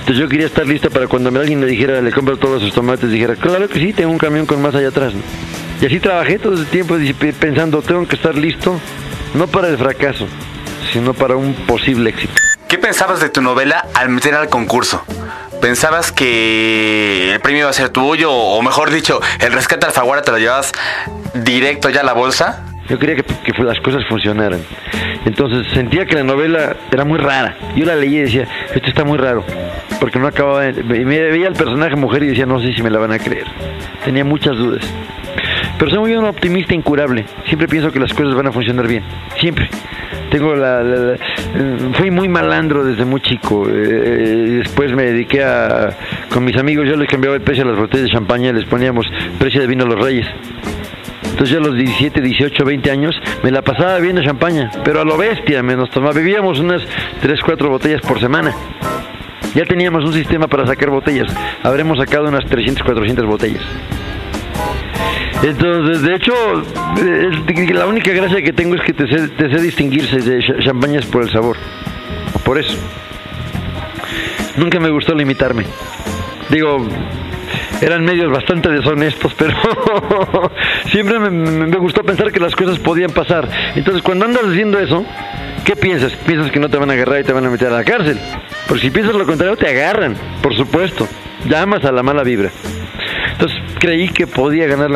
Entonces 0.00 0.18
yo 0.18 0.28
quería 0.28 0.46
estar 0.46 0.66
listo 0.66 0.90
para 0.90 1.06
cuando 1.06 1.28
alguien 1.28 1.60
me 1.60 1.66
dijera, 1.66 2.00
le 2.00 2.12
compro 2.12 2.36
todos 2.36 2.62
sus 2.62 2.72
tomates, 2.72 3.10
dijera, 3.10 3.36
claro 3.36 3.68
que 3.68 3.78
sí, 3.78 3.92
tengo 3.92 4.10
un 4.10 4.18
camión 4.18 4.46
con 4.46 4.60
más 4.60 4.74
allá 4.74 4.88
atrás, 4.88 5.14
¿no? 5.14 5.20
Y 5.80 5.86
así 5.86 6.00
trabajé 6.00 6.38
todo 6.38 6.54
ese 6.54 6.64
tiempo 6.64 6.96
pensando, 7.38 7.82
tengo 7.82 8.06
que 8.08 8.16
estar 8.16 8.34
listo, 8.34 8.80
no 9.34 9.46
para 9.46 9.68
el 9.68 9.76
fracaso, 9.76 10.26
sino 10.92 11.12
para 11.12 11.36
un 11.36 11.54
posible 11.54 12.10
éxito. 12.10 12.34
¿Qué 12.68 12.78
pensabas 12.78 13.20
de 13.20 13.28
tu 13.28 13.42
novela 13.42 13.86
al 13.94 14.08
meter 14.08 14.34
al 14.34 14.48
concurso? 14.48 15.04
¿Pensabas 15.60 16.12
que 16.12 17.32
el 17.34 17.40
premio 17.40 17.60
iba 17.60 17.70
a 17.70 17.72
ser 17.72 17.90
tuyo? 17.90 18.32
O 18.32 18.60
mejor 18.62 18.90
dicho, 18.90 19.20
el 19.40 19.52
rescate 19.52 19.86
Alfaguara 19.86 20.22
te 20.22 20.30
lo 20.30 20.38
llevas 20.38 20.72
directo 21.34 21.90
ya 21.90 22.00
a 22.00 22.04
la 22.04 22.12
bolsa? 22.12 22.64
Yo 22.88 22.98
quería 22.98 23.16
que, 23.16 23.22
que 23.22 23.62
las 23.62 23.80
cosas 23.80 24.02
funcionaran. 24.08 24.60
Entonces 25.24 25.66
sentía 25.72 26.06
que 26.06 26.14
la 26.14 26.22
novela 26.22 26.76
era 26.90 27.04
muy 27.04 27.18
rara. 27.18 27.56
Yo 27.74 27.84
la 27.84 27.96
leí 27.96 28.16
y 28.16 28.20
decía, 28.20 28.46
esto 28.74 28.88
está 28.88 29.04
muy 29.04 29.18
raro. 29.18 29.44
Porque 29.98 30.18
no 30.18 30.28
acababa 30.28 30.62
de... 30.62 30.82
Me 30.82 31.20
veía 31.20 31.48
el 31.48 31.54
personaje 31.54 31.96
mujer 31.96 32.22
y 32.22 32.28
decía, 32.28 32.46
no 32.46 32.60
sé 32.60 32.72
si 32.72 32.82
me 32.82 32.90
la 32.90 32.98
van 32.98 33.12
a 33.12 33.18
creer. 33.18 33.46
Tenía 34.04 34.24
muchas 34.24 34.56
dudas. 34.56 34.84
Pero 35.78 35.90
soy 35.90 36.14
un 36.14 36.24
optimista 36.24 36.74
incurable. 36.74 37.26
Siempre 37.46 37.68
pienso 37.68 37.92
que 37.92 38.00
las 38.00 38.12
cosas 38.14 38.34
van 38.34 38.46
a 38.46 38.52
funcionar 38.52 38.86
bien. 38.86 39.04
Siempre. 39.38 39.68
Tengo 40.30 40.54
la, 40.54 40.82
eh, 40.82 41.16
fui 41.94 42.10
muy 42.10 42.28
malandro 42.28 42.84
desde 42.84 43.04
muy 43.04 43.20
chico. 43.20 43.66
Eh, 43.68 44.62
después 44.64 44.92
me 44.92 45.04
dediqué 45.04 45.44
a 45.44 45.96
con 46.30 46.44
mis 46.44 46.56
amigos 46.56 46.86
yo 46.88 46.96
les 46.96 47.08
cambiaba 47.08 47.36
el 47.36 47.42
precio 47.42 47.64
a 47.64 47.66
las 47.66 47.78
botellas 47.78 48.06
de 48.06 48.12
champaña, 48.12 48.52
les 48.52 48.64
poníamos 48.64 49.06
precio 49.38 49.60
de 49.60 49.66
vino 49.66 49.84
a 49.84 49.86
los 49.86 50.00
reyes. 50.00 50.26
Entonces 51.22 51.50
yo 51.50 51.58
a 51.58 51.62
los 51.68 51.76
17, 51.76 52.20
18, 52.20 52.64
20 52.64 52.90
años 52.90 53.14
me 53.42 53.50
la 53.50 53.62
pasaba 53.62 53.96
bebiendo 53.96 54.22
champaña, 54.22 54.70
pero 54.84 55.00
a 55.00 55.04
lo 55.04 55.16
bestia 55.16 55.62
me 55.62 55.76
nos 55.76 55.90
tomaba. 55.90 56.12
Bebíamos 56.12 56.58
unas 56.58 56.82
3, 57.20 57.40
4 57.42 57.68
botellas 57.68 58.00
por 58.00 58.18
semana. 58.18 58.52
Ya 59.54 59.64
teníamos 59.64 60.04
un 60.04 60.12
sistema 60.12 60.48
para 60.48 60.66
sacar 60.66 60.90
botellas. 60.90 61.32
Habremos 61.62 61.98
sacado 61.98 62.28
unas 62.28 62.44
300, 62.46 62.82
400 62.82 63.26
botellas. 63.26 63.62
Entonces, 65.42 66.02
de 66.02 66.14
hecho, 66.14 66.32
la 67.74 67.86
única 67.86 68.10
gracia 68.12 68.42
que 68.42 68.52
tengo 68.52 68.74
es 68.74 68.82
que 68.82 68.92
te 68.92 69.06
sé, 69.06 69.28
te 69.28 69.50
sé 69.50 69.60
distinguirse 69.62 70.16
de 70.18 70.38
ch- 70.38 70.64
champañas 70.64 71.04
por 71.06 71.22
el 71.22 71.30
sabor. 71.30 71.56
Por 72.44 72.58
eso. 72.58 72.76
Nunca 74.56 74.80
me 74.80 74.88
gustó 74.90 75.14
limitarme. 75.14 75.64
Digo, 76.48 76.78
eran 77.82 78.04
medios 78.04 78.32
bastante 78.32 78.70
deshonestos, 78.70 79.34
pero 79.34 79.52
siempre 80.90 81.18
me- 81.18 81.30
me 81.66 81.76
gustó 81.76 82.02
pensar 82.02 82.32
que 82.32 82.40
las 82.40 82.56
cosas 82.56 82.78
podían 82.78 83.10
pasar. 83.10 83.48
Entonces, 83.74 84.02
cuando 84.02 84.24
andas 84.24 84.44
haciendo 84.44 84.78
eso, 84.80 85.04
¿qué 85.64 85.76
piensas? 85.76 86.12
Piensas 86.26 86.50
que 86.50 86.58
no 86.58 86.68
te 86.70 86.78
van 86.78 86.90
a 86.90 86.94
agarrar 86.94 87.20
y 87.20 87.24
te 87.24 87.32
van 87.32 87.44
a 87.44 87.50
meter 87.50 87.68
a 87.68 87.76
la 87.76 87.84
cárcel. 87.84 88.18
Porque 88.66 88.82
si 88.82 88.90
piensas 88.90 89.14
lo 89.14 89.26
contrario, 89.26 89.56
te 89.56 89.68
agarran, 89.68 90.16
por 90.42 90.54
supuesto. 90.56 91.06
Llamas 91.44 91.84
a 91.84 91.92
la 91.92 92.02
mala 92.02 92.22
vibra. 92.24 92.50
Entonces 93.38 93.58
creí 93.78 94.08
que 94.08 94.26
podía 94.26 94.66
ganar 94.66 94.90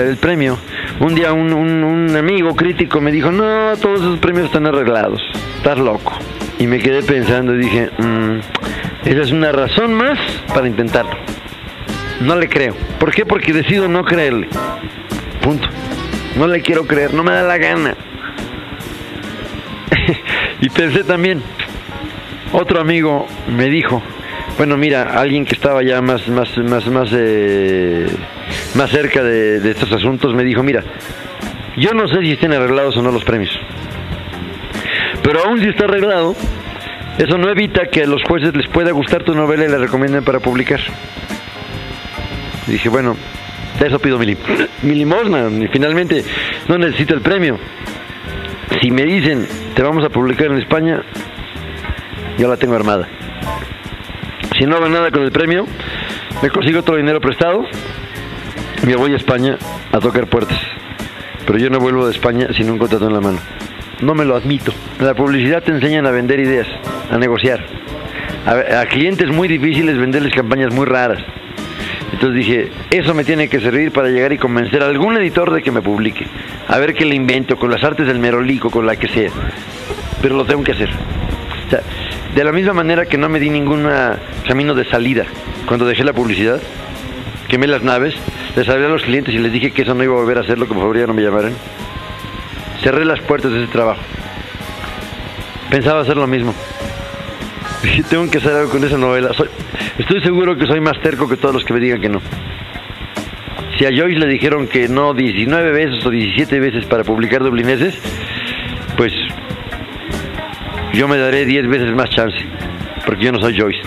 el 0.00 0.16
premio 0.16 0.56
Un 1.00 1.14
día 1.16 1.32
un, 1.32 1.52
un- 1.52 1.82
un 1.82 2.16
amigo 2.16 2.54
crítico 2.54 3.00
me 3.00 3.10
dijo, 3.10 3.32
no, 3.32 3.72
todos 3.80 4.00
esos 4.00 4.18
premios 4.20 4.46
están 4.46 4.66
arreglados, 4.66 5.20
estás 5.56 5.78
loco. 5.78 6.12
Y 6.58 6.66
me 6.66 6.78
quedé 6.78 7.02
pensando 7.02 7.54
y 7.54 7.58
dije, 7.58 7.90
"Mm, 7.98 8.38
esa 9.06 9.20
es 9.22 9.32
una 9.32 9.50
razón 9.50 9.94
más 9.94 10.18
para 10.54 10.66
intentarlo. 10.68 11.16
No 12.20 12.36
le 12.36 12.48
creo. 12.48 12.74
¿Por 12.98 13.12
qué? 13.12 13.24
Porque 13.24 13.52
decido 13.54 13.88
no 13.88 14.04
creerle. 14.04 14.46
Punto. 15.42 15.66
No 16.36 16.46
le 16.46 16.60
quiero 16.60 16.86
creer, 16.86 17.14
no 17.14 17.24
me 17.24 17.32
da 17.32 17.42
la 17.42 17.56
gana. 17.56 17.94
y 20.60 20.68
pensé 20.68 21.02
también, 21.02 21.42
otro 22.52 22.80
amigo 22.80 23.26
me 23.48 23.66
dijo, 23.70 24.02
bueno, 24.60 24.76
mira, 24.76 25.18
alguien 25.18 25.46
que 25.46 25.54
estaba 25.54 25.82
ya 25.82 26.02
más, 26.02 26.28
más, 26.28 26.54
más, 26.58 26.86
más, 26.86 27.08
eh, 27.14 28.06
más 28.74 28.90
cerca 28.90 29.22
de, 29.22 29.70
estos 29.70 29.90
asuntos 29.90 30.34
me 30.34 30.44
dijo, 30.44 30.62
mira, 30.62 30.84
yo 31.78 31.94
no 31.94 32.06
sé 32.06 32.20
si 32.20 32.32
estén 32.32 32.52
arreglados 32.52 32.94
o 32.98 33.00
no 33.00 33.10
los 33.10 33.24
premios, 33.24 33.58
pero 35.22 35.42
aún 35.42 35.60
si 35.60 35.68
está 35.68 35.84
arreglado, 35.86 36.36
eso 37.16 37.38
no 37.38 37.48
evita 37.48 37.86
que 37.86 38.02
a 38.02 38.06
los 38.06 38.22
jueces 38.22 38.54
les 38.54 38.66
pueda 38.68 38.90
gustar 38.90 39.22
tu 39.24 39.34
novela 39.34 39.64
y 39.64 39.68
la 39.68 39.78
recomienden 39.78 40.24
para 40.24 40.40
publicar. 40.40 40.80
Dije, 42.66 42.90
bueno, 42.90 43.16
de 43.80 43.86
eso 43.86 43.98
pido 43.98 44.18
mi, 44.18 44.26
lim- 44.26 44.38
mi 44.82 44.94
limosna. 44.94 45.48
Y 45.48 45.68
finalmente 45.68 46.22
no 46.68 46.76
necesito 46.76 47.14
el 47.14 47.22
premio. 47.22 47.58
Si 48.82 48.90
me 48.90 49.04
dicen, 49.06 49.46
te 49.74 49.82
vamos 49.82 50.04
a 50.04 50.10
publicar 50.10 50.48
en 50.48 50.58
España, 50.58 51.00
yo 52.36 52.46
la 52.46 52.58
tengo 52.58 52.74
armada. 52.74 53.08
Si 54.60 54.66
no 54.66 54.76
hago 54.76 54.90
nada 54.90 55.10
con 55.10 55.22
el 55.22 55.32
premio, 55.32 55.64
me 56.42 56.50
consigo 56.50 56.80
otro 56.80 56.96
dinero 56.96 57.18
prestado 57.18 57.64
y 58.82 58.86
me 58.86 58.94
voy 58.94 59.14
a 59.14 59.16
España 59.16 59.56
a 59.90 60.00
tocar 60.00 60.26
puertas. 60.26 60.60
Pero 61.46 61.58
yo 61.58 61.70
no 61.70 61.80
vuelvo 61.80 62.04
de 62.04 62.12
España 62.12 62.46
sin 62.54 62.68
un 62.68 62.76
contrato 62.76 63.06
en 63.06 63.14
la 63.14 63.22
mano. 63.22 63.38
No 64.02 64.14
me 64.14 64.26
lo 64.26 64.36
admito. 64.36 64.70
La 65.00 65.14
publicidad 65.14 65.62
te 65.62 65.72
enseñan 65.72 66.06
a 66.06 66.10
vender 66.10 66.40
ideas, 66.40 66.66
a 67.10 67.16
negociar. 67.16 67.64
A, 68.44 68.82
a 68.82 68.86
clientes 68.86 69.30
muy 69.30 69.48
difíciles 69.48 69.96
venderles 69.96 70.34
campañas 70.34 70.74
muy 70.74 70.84
raras. 70.84 71.22
Entonces 72.12 72.36
dije, 72.36 72.68
eso 72.90 73.14
me 73.14 73.24
tiene 73.24 73.48
que 73.48 73.60
servir 73.60 73.92
para 73.92 74.08
llegar 74.10 74.34
y 74.34 74.36
convencer 74.36 74.82
a 74.82 74.88
algún 74.88 75.16
editor 75.16 75.54
de 75.54 75.62
que 75.62 75.70
me 75.70 75.80
publique. 75.80 76.26
A 76.68 76.76
ver 76.76 76.92
qué 76.92 77.06
le 77.06 77.14
invento, 77.14 77.56
con 77.56 77.70
las 77.70 77.82
artes 77.82 78.06
del 78.06 78.18
merolico, 78.18 78.68
con 78.68 78.84
la 78.84 78.96
que 78.96 79.08
sea. 79.08 79.30
Pero 80.20 80.36
lo 80.36 80.44
tengo 80.44 80.62
que 80.62 80.72
hacer. 80.72 80.90
O 80.90 81.70
sea, 81.70 81.80
de 82.34 82.44
la 82.44 82.52
misma 82.52 82.72
manera 82.72 83.06
que 83.06 83.18
no 83.18 83.28
me 83.28 83.40
di 83.40 83.50
ningún 83.50 83.88
camino 84.46 84.74
de 84.74 84.84
salida 84.84 85.24
cuando 85.66 85.86
dejé 85.86 86.04
la 86.04 86.12
publicidad, 86.12 86.60
quemé 87.48 87.66
las 87.66 87.82
naves, 87.82 88.14
les 88.56 88.68
hablé 88.68 88.86
a 88.86 88.88
los 88.88 89.02
clientes 89.02 89.34
y 89.34 89.38
les 89.38 89.52
dije 89.52 89.72
que 89.72 89.82
eso 89.82 89.94
no 89.94 90.04
iba 90.04 90.14
a 90.14 90.18
volver 90.20 90.38
a 90.38 90.40
hacerlo, 90.42 90.66
que 90.66 90.74
por 90.74 90.82
favor 90.82 90.98
ya 90.98 91.06
no 91.06 91.14
me 91.14 91.22
llamaran. 91.22 91.52
Cerré 92.82 93.04
las 93.04 93.20
puertas 93.20 93.52
de 93.52 93.62
ese 93.62 93.72
trabajo. 93.72 94.00
Pensaba 95.70 96.00
hacer 96.00 96.16
lo 96.16 96.26
mismo. 96.26 96.54
Tengo 98.10 98.30
que 98.30 98.38
hacer 98.38 98.52
algo 98.52 98.70
con 98.70 98.84
esa 98.84 98.96
novela. 98.96 99.30
Estoy 99.98 100.22
seguro 100.22 100.56
que 100.56 100.66
soy 100.66 100.80
más 100.80 101.00
terco 101.00 101.28
que 101.28 101.36
todos 101.36 101.54
los 101.54 101.64
que 101.64 101.74
me 101.74 101.80
digan 101.80 102.00
que 102.00 102.08
no. 102.08 102.20
Si 103.78 103.86
a 103.86 103.88
Joyce 103.88 104.18
le 104.18 104.26
dijeron 104.26 104.66
que 104.66 104.88
no 104.88 105.14
19 105.14 105.72
veces 105.72 106.04
o 106.04 106.10
17 106.10 106.60
veces 106.60 106.84
para 106.86 107.04
publicar 107.04 107.42
dublineses, 107.42 107.98
yo 110.92 111.08
me 111.08 111.16
daré 111.16 111.44
10 111.44 111.68
veces 111.68 111.94
más 111.94 112.10
chance, 112.10 112.36
porque 113.06 113.24
yo 113.24 113.32
no 113.32 113.40
soy 113.40 113.58
Joyce. 113.58 113.82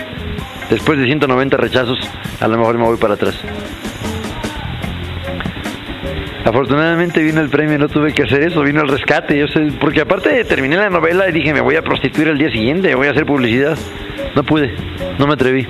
Después 0.70 0.98
de 0.98 1.04
190 1.04 1.56
rechazos, 1.56 1.98
a 2.40 2.48
lo 2.48 2.56
mejor 2.56 2.78
me 2.78 2.84
voy 2.84 2.96
para 2.96 3.14
atrás. 3.14 3.38
Afortunadamente 6.44 7.22
vino 7.22 7.40
el 7.40 7.48
premio 7.48 7.78
no 7.78 7.88
tuve 7.88 8.12
que 8.12 8.22
hacer 8.22 8.42
eso, 8.42 8.62
vino 8.62 8.82
el 8.82 8.88
rescate. 8.88 9.38
Yo 9.38 9.46
sé, 9.48 9.72
porque 9.80 10.02
aparte 10.02 10.44
terminé 10.44 10.76
la 10.76 10.90
novela 10.90 11.28
y 11.28 11.32
dije, 11.32 11.54
me 11.54 11.60
voy 11.60 11.76
a 11.76 11.82
prostituir 11.82 12.28
el 12.28 12.38
día 12.38 12.50
siguiente, 12.50 12.94
voy 12.94 13.06
a 13.06 13.10
hacer 13.10 13.24
publicidad. 13.24 13.78
No 14.34 14.42
pude, 14.42 14.74
no 15.18 15.26
me 15.26 15.34
atreví. 15.34 15.66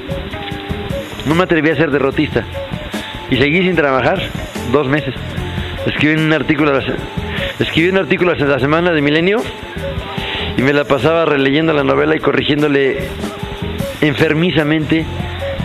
No 1.26 1.34
me 1.34 1.44
atreví 1.44 1.70
a 1.70 1.76
ser 1.76 1.90
derrotista. 1.90 2.44
Y 3.30 3.36
seguí 3.36 3.62
sin 3.62 3.76
trabajar 3.76 4.20
dos 4.72 4.88
meses. 4.88 5.14
Escribí 5.86 6.20
un 6.20 6.32
artículo, 6.32 6.78
escribí 7.58 7.88
un 7.88 7.98
artículo 7.98 8.34
la 8.34 8.58
semana 8.58 8.92
de 8.92 9.00
Milenio 9.00 9.42
y 10.56 10.62
me 10.62 10.72
la 10.72 10.84
pasaba 10.84 11.24
releyendo 11.24 11.72
la 11.72 11.84
novela 11.84 12.16
y 12.16 12.20
corrigiéndole 12.20 12.98
enfermizamente 14.00 15.04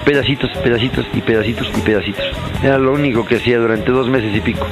pedacitos, 0.05 0.49
pedacitos 0.63 1.05
y 1.13 1.21
pedacitos 1.21 1.71
y 1.77 1.81
pedacitos. 1.81 2.25
Era 2.63 2.77
lo 2.77 2.93
único 2.93 3.25
que 3.25 3.35
hacía 3.35 3.59
durante 3.59 3.91
dos 3.91 4.09
meses 4.09 4.35
y 4.35 4.41
pico. 4.41 4.65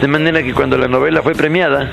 De 0.00 0.08
manera 0.08 0.42
que 0.42 0.54
cuando 0.54 0.78
la 0.78 0.88
novela 0.88 1.22
fue 1.22 1.34
premiada, 1.34 1.90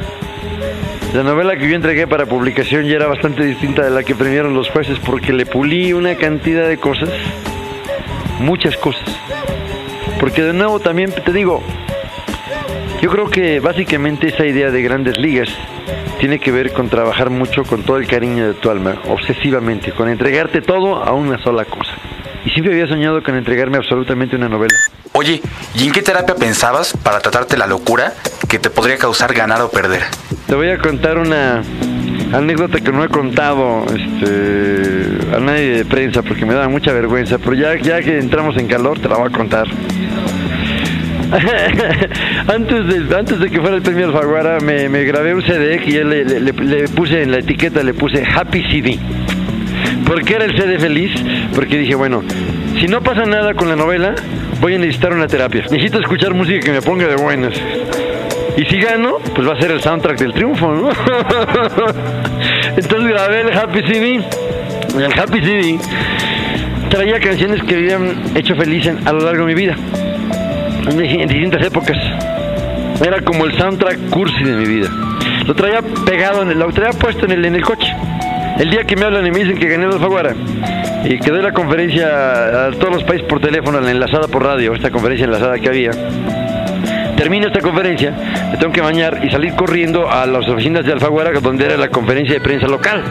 la 1.13 1.23
novela 1.23 1.57
que 1.57 1.69
yo 1.69 1.75
entregué 1.75 2.07
para 2.07 2.25
publicación 2.25 2.85
ya 2.85 2.95
era 2.95 3.07
bastante 3.07 3.43
distinta 3.43 3.83
de 3.83 3.89
la 3.89 4.03
que 4.03 4.15
premiaron 4.15 4.53
los 4.53 4.69
jueces 4.69 4.99
porque 4.99 5.33
le 5.33 5.45
pulí 5.45 5.93
una 5.93 6.15
cantidad 6.15 6.67
de 6.67 6.77
cosas, 6.77 7.09
muchas 8.39 8.77
cosas. 8.77 9.03
Porque 10.19 10.43
de 10.43 10.53
nuevo 10.53 10.79
también 10.79 11.11
te 11.11 11.33
digo, 11.33 11.63
yo 13.05 13.11
creo 13.11 13.29
que 13.29 13.59
básicamente 13.59 14.29
esa 14.29 14.47
idea 14.47 14.71
de 14.71 14.81
grandes 14.81 15.19
ligas 15.19 15.47
tiene 16.19 16.39
que 16.39 16.51
ver 16.51 16.73
con 16.73 16.89
trabajar 16.89 17.29
mucho 17.29 17.63
con 17.63 17.83
todo 17.83 17.97
el 17.97 18.07
cariño 18.07 18.47
de 18.47 18.55
tu 18.55 18.71
alma, 18.71 18.95
obsesivamente, 19.07 19.91
con 19.91 20.09
entregarte 20.09 20.63
todo 20.63 21.03
a 21.03 21.13
una 21.13 21.37
sola 21.37 21.65
cosa. 21.65 21.91
Y 22.45 22.49
siempre 22.49 22.73
había 22.73 22.87
soñado 22.87 23.21
con 23.21 23.35
entregarme 23.35 23.77
absolutamente 23.77 24.35
una 24.35 24.49
novela. 24.49 24.73
Oye, 25.11 25.39
¿y 25.75 25.85
en 25.85 25.91
qué 25.91 26.01
terapia 26.01 26.33
pensabas 26.33 26.97
para 26.97 27.19
tratarte 27.19 27.57
la 27.57 27.67
locura 27.67 28.11
que 28.49 28.57
te 28.57 28.71
podría 28.71 28.97
causar 28.97 29.35
ganar 29.35 29.61
o 29.61 29.69
perder? 29.69 30.01
Te 30.47 30.55
voy 30.55 30.69
a 30.69 30.79
contar 30.79 31.19
una 31.19 31.61
anécdota 32.33 32.81
que 32.81 32.91
no 32.91 33.03
he 33.03 33.09
contado 33.09 33.85
este, 33.85 35.35
a 35.35 35.39
nadie 35.39 35.77
de 35.77 35.85
prensa 35.85 36.23
porque 36.23 36.43
me 36.43 36.55
da 36.55 36.67
mucha 36.69 36.91
vergüenza, 36.91 37.37
pero 37.37 37.53
ya, 37.53 37.75
ya 37.75 38.01
que 38.01 38.17
entramos 38.17 38.57
en 38.57 38.65
calor 38.65 38.97
te 38.97 39.07
la 39.07 39.17
voy 39.17 39.27
a 39.27 39.31
contar. 39.31 39.67
antes, 42.47 42.87
de, 42.87 43.15
antes 43.17 43.39
de 43.39 43.49
que 43.49 43.59
fuera 43.59 43.75
el 43.75 43.81
premio 43.81 44.05
Alfaguara 44.07 44.59
me, 44.59 44.87
grabé 45.05 45.33
un 45.33 45.41
CD 45.41 45.79
que 45.79 45.91
yo 45.91 46.03
le- 46.03 46.23
le 46.39 46.87
puse 46.89 47.23
en 47.23 47.31
la 47.31 47.37
etiqueta, 47.39 47.81
le 47.83 47.93
puse 47.93 48.23
Happy 48.25 48.63
CD. 48.71 48.99
¿Por 50.05 50.23
qué 50.23 50.35
era 50.35 50.45
el 50.45 50.55
CD 50.57 50.77
feliz? 50.79 51.11
Porque 51.53 51.77
dije, 51.77 51.95
bueno, 51.95 52.23
si 52.79 52.87
no 52.87 53.01
pasa 53.01 53.25
nada 53.25 53.53
con 53.55 53.67
la 53.69 53.75
novela, 53.75 54.13
voy 54.61 54.75
a 54.75 54.77
necesitar 54.77 55.13
una 55.13 55.27
terapia. 55.27 55.61
Necesito 55.71 55.99
escuchar 55.99 56.33
música 56.33 56.59
que 56.59 56.71
me 56.71 56.81
ponga 56.81 57.07
de 57.07 57.15
buenas. 57.15 57.53
Y 58.57 58.63
si 58.65 58.77
gano, 58.79 59.17
pues 59.33 59.47
va 59.47 59.53
a 59.53 59.59
ser 59.59 59.71
el 59.71 59.81
soundtrack 59.81 60.17
del 60.19 60.31
triunfo, 60.33 60.71
¿no? 60.71 60.89
Entonces 62.77 63.09
grabé 63.09 63.41
el 63.41 63.53
Happy 63.57 63.81
CD. 63.81 64.21
El 64.97 65.19
Happy 65.19 65.39
CD 65.41 65.77
traía 66.89 67.19
canciones 67.19 67.61
que 67.63 67.75
me 67.75 67.81
habían 67.93 68.37
hecho 68.37 68.55
feliz 68.55 68.85
en- 68.87 69.05
a 69.07 69.11
lo 69.11 69.19
largo 69.21 69.45
de 69.45 69.53
mi 69.53 69.59
vida. 69.59 69.75
En, 70.89 70.97
di- 70.97 71.21
en 71.21 71.27
distintas 71.27 71.65
épocas. 71.65 71.97
Era 73.05 73.21
como 73.21 73.45
el 73.45 73.57
soundtrack 73.57 74.09
cursi 74.09 74.43
de 74.43 74.53
mi 74.55 74.65
vida. 74.65 74.89
Lo 75.45 75.53
traía 75.53 75.81
pegado, 76.05 76.41
en 76.43 76.51
el, 76.51 76.59
lo 76.59 76.71
traía 76.71 76.91
puesto 76.91 77.25
en 77.25 77.31
el, 77.33 77.45
en 77.45 77.55
el 77.55 77.63
coche. 77.63 77.93
El 78.59 78.69
día 78.69 78.83
que 78.85 78.95
me 78.95 79.03
hablan 79.05 79.25
y 79.27 79.31
me 79.31 79.39
dicen 79.39 79.57
que 79.57 79.67
gané 79.67 79.85
el 79.85 79.91
Alfaguara 79.93 80.33
y 81.03 81.19
que 81.19 81.29
doy 81.29 81.41
la 81.41 81.51
conferencia 81.51 82.67
a 82.67 82.71
todos 82.71 82.93
los 82.93 83.03
países 83.03 83.27
por 83.27 83.41
teléfono, 83.41 83.81
la 83.81 83.91
enlazada 83.91 84.27
por 84.29 84.43
radio, 84.43 84.73
esta 84.73 84.89
conferencia 84.91 85.25
enlazada 85.25 85.59
que 85.59 85.67
había, 85.67 85.91
termino 87.17 87.47
esta 87.47 87.59
conferencia, 87.59 88.11
me 88.49 88.57
tengo 88.57 88.71
que 88.71 88.79
bañar 88.81 89.19
y 89.23 89.29
salir 89.29 89.53
corriendo 89.55 90.09
a 90.09 90.25
las 90.25 90.47
oficinas 90.47 90.85
de 90.85 90.93
Alfaguara, 90.93 91.31
donde 91.41 91.65
era 91.65 91.75
la 91.77 91.89
conferencia 91.89 92.35
de 92.35 92.39
prensa 92.41 92.65
local, 92.67 93.03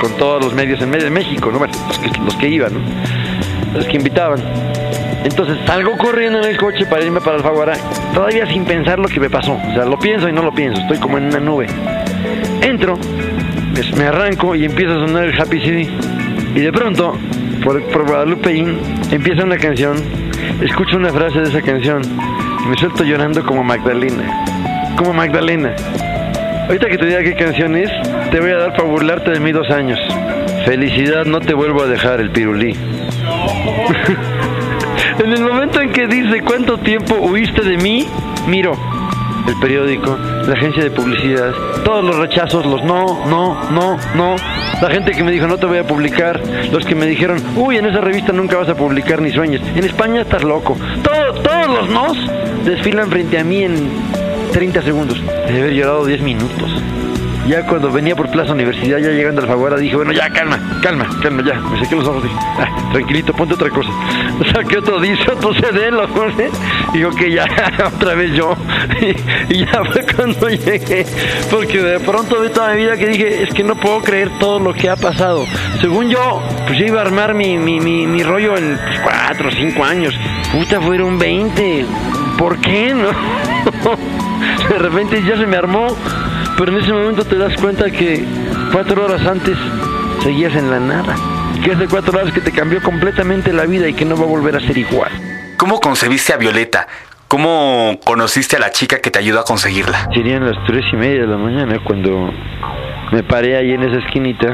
con 0.00 0.12
todos 0.18 0.44
los 0.44 0.52
medios 0.54 0.80
en 0.82 0.90
medio 0.90 1.04
de 1.04 1.10
México, 1.10 1.50
¿no? 1.50 1.58
Los, 2.26 2.34
que, 2.36 2.48
iban, 2.48 2.72
los 3.74 3.86
que 3.86 3.96
invitaban. 3.96 4.40
Entonces 5.24 5.58
salgo 5.66 5.96
corriendo 5.96 6.38
en 6.38 6.46
el 6.46 6.56
coche 6.56 6.86
para 6.86 7.04
irme 7.04 7.20
para 7.20 7.36
Alfaguara, 7.36 7.74
todavía 8.14 8.46
sin 8.46 8.64
pensar 8.64 8.98
lo 8.98 9.08
que 9.08 9.20
me 9.20 9.28
pasó. 9.28 9.52
O 9.52 9.74
sea, 9.74 9.84
lo 9.84 9.98
pienso 9.98 10.28
y 10.28 10.32
no 10.32 10.42
lo 10.42 10.52
pienso, 10.52 10.80
estoy 10.80 10.98
como 10.98 11.18
en 11.18 11.24
una 11.24 11.40
nube. 11.40 11.66
Entro, 12.62 12.98
pues, 13.74 13.96
me 13.96 14.04
arranco 14.04 14.54
y 14.54 14.64
empieza 14.64 14.92
a 14.94 15.06
sonar 15.06 15.24
el 15.24 15.40
Happy 15.40 15.60
CD. 15.60 15.88
Y 16.54 16.60
de 16.60 16.72
pronto, 16.72 17.16
por, 17.62 17.82
por 17.84 18.06
Guadalupeín, 18.06 18.78
empieza 19.10 19.44
una 19.44 19.58
canción, 19.58 19.96
escucho 20.62 20.96
una 20.96 21.10
frase 21.10 21.40
de 21.40 21.48
esa 21.48 21.62
canción 21.62 22.02
y 22.64 22.68
me 22.68 22.76
suelto 22.76 23.04
llorando 23.04 23.44
como 23.44 23.62
Magdalena. 23.62 24.44
Como 24.96 25.12
Magdalena. 25.12 25.74
Ahorita 26.66 26.88
que 26.88 26.98
te 26.98 27.06
diga 27.06 27.22
qué 27.22 27.34
canción 27.34 27.76
es, 27.76 27.90
te 28.30 28.40
voy 28.40 28.50
a 28.50 28.56
dar 28.56 28.74
para 28.74 28.84
burlarte 28.84 29.30
de 29.32 29.40
mí 29.40 29.52
dos 29.52 29.70
años. 29.70 29.98
Felicidad, 30.64 31.24
no 31.24 31.40
te 31.40 31.54
vuelvo 31.54 31.82
a 31.82 31.86
dejar 31.86 32.20
el 32.20 32.30
pirulí. 32.30 32.76
en 35.24 35.32
el 35.32 35.42
momento 35.42 35.80
en 35.80 35.90
que 35.92 36.06
dice 36.06 36.40
cuánto 36.42 36.78
tiempo 36.78 37.14
huiste 37.16 37.62
de 37.62 37.76
mí, 37.76 38.06
miro 38.46 38.72
el 39.46 39.54
periódico, 39.60 40.16
la 40.46 40.52
agencia 40.52 40.82
de 40.84 40.90
publicidad, 40.90 41.52
todos 41.84 42.04
los 42.04 42.16
rechazos, 42.16 42.64
los 42.66 42.84
no, 42.84 43.26
no, 43.26 43.70
no, 43.70 43.96
no, 44.14 44.36
la 44.80 44.90
gente 44.90 45.12
que 45.12 45.24
me 45.24 45.30
dijo 45.32 45.46
no 45.46 45.56
te 45.58 45.66
voy 45.66 45.78
a 45.78 45.86
publicar, 45.86 46.40
los 46.70 46.84
que 46.84 46.94
me 46.94 47.06
dijeron, 47.06 47.42
uy, 47.56 47.76
en 47.78 47.86
esa 47.86 48.00
revista 48.00 48.32
nunca 48.32 48.56
vas 48.58 48.68
a 48.68 48.74
publicar 48.76 49.20
ni 49.20 49.30
sueñes, 49.32 49.60
en 49.74 49.84
España 49.84 50.20
estás 50.22 50.44
loco, 50.44 50.76
Todo- 51.02 51.40
todos 51.42 51.66
los 51.68 51.88
nos 51.90 52.16
desfilan 52.64 53.08
frente 53.10 53.38
a 53.38 53.44
mí 53.44 53.62
en 53.64 53.88
30 54.52 54.82
segundos. 54.82 55.20
Debe 55.46 55.60
haber 55.60 55.72
llorado 55.74 56.04
10 56.06 56.20
minutos. 56.22 56.70
Ya 57.50 57.66
cuando 57.66 57.90
venía 57.90 58.14
por 58.14 58.30
Plaza 58.30 58.52
Universidad, 58.52 58.98
ya 58.98 59.10
llegando 59.10 59.40
al 59.42 59.48
Faguara, 59.48 59.76
dije, 59.76 59.96
bueno, 59.96 60.12
ya, 60.12 60.30
calma, 60.30 60.56
calma, 60.80 61.04
calma, 61.20 61.42
ya. 61.44 61.54
Me 61.54 61.80
saqué 61.80 61.96
los 61.96 62.06
ojos, 62.06 62.22
dije, 62.22 62.36
ah, 62.38 62.90
tranquilito, 62.92 63.32
ponte 63.32 63.54
otra 63.54 63.68
cosa. 63.70 63.90
Saqué 64.54 64.78
otro 64.78 65.00
disco, 65.00 65.32
otro 65.36 65.52
CD, 65.54 65.90
lo 65.90 66.06
puse. 66.06 66.48
Digo 66.92 67.10
que 67.10 67.32
ya, 67.32 67.44
otra 67.92 68.14
vez 68.14 68.36
yo. 68.36 68.56
Y, 69.00 69.54
y 69.54 69.66
ya 69.66 69.82
fue 69.84 70.06
cuando 70.14 70.48
llegué. 70.48 71.04
Porque 71.50 71.82
de 71.82 71.98
pronto 71.98 72.40
vi 72.40 72.50
toda 72.50 72.72
mi 72.72 72.82
vida 72.82 72.96
que 72.96 73.06
dije, 73.08 73.42
es 73.42 73.52
que 73.52 73.64
no 73.64 73.74
puedo 73.74 74.00
creer 74.00 74.30
todo 74.38 74.60
lo 74.60 74.72
que 74.72 74.88
ha 74.88 74.94
pasado. 74.94 75.44
Según 75.80 76.08
yo, 76.08 76.40
pues 76.68 76.78
yo 76.78 76.86
iba 76.86 77.00
a 77.00 77.04
armar 77.04 77.34
mi, 77.34 77.58
mi, 77.58 77.80
mi, 77.80 78.06
mi 78.06 78.22
rollo 78.22 78.56
en 78.56 78.78
4 79.02 79.48
o 79.48 79.50
5 79.50 79.84
años. 79.84 80.14
Puta, 80.52 80.80
fueron 80.80 81.18
20. 81.18 81.84
¿Por 82.38 82.60
qué 82.60 82.94
no? 82.94 83.08
De 84.68 84.78
repente 84.78 85.20
ya 85.24 85.36
se 85.36 85.46
me 85.48 85.56
armó. 85.56 85.96
Pero 86.58 86.72
en 86.72 86.82
ese 86.82 86.92
momento 86.92 87.24
te 87.24 87.36
das 87.36 87.54
cuenta 87.60 87.90
que 87.90 88.24
cuatro 88.72 89.04
horas 89.04 89.26
antes 89.26 89.56
seguías 90.22 90.54
en 90.54 90.70
la 90.70 90.78
nada. 90.80 91.14
Que 91.64 91.74
de 91.74 91.86
cuatro 91.88 92.18
horas 92.18 92.32
que 92.32 92.40
te 92.40 92.52
cambió 92.52 92.82
completamente 92.82 93.52
la 93.52 93.64
vida 93.66 93.88
y 93.88 93.94
que 93.94 94.04
no 94.04 94.16
va 94.16 94.24
a 94.24 94.26
volver 94.26 94.56
a 94.56 94.60
ser 94.60 94.76
igual. 94.78 95.10
¿Cómo 95.56 95.80
concebiste 95.80 96.32
a 96.32 96.36
Violeta? 96.36 96.86
¿Cómo 97.28 97.98
conociste 98.04 98.56
a 98.56 98.58
la 98.58 98.70
chica 98.70 98.98
que 99.00 99.10
te 99.10 99.18
ayudó 99.18 99.40
a 99.40 99.44
conseguirla? 99.44 100.08
Serían 100.12 100.44
las 100.44 100.56
tres 100.66 100.84
y 100.92 100.96
media 100.96 101.20
de 101.22 101.26
la 101.28 101.36
mañana 101.36 101.78
cuando 101.84 102.32
me 103.12 103.22
paré 103.22 103.56
ahí 103.56 103.72
en 103.72 103.82
esa 103.82 103.98
esquinita. 104.04 104.48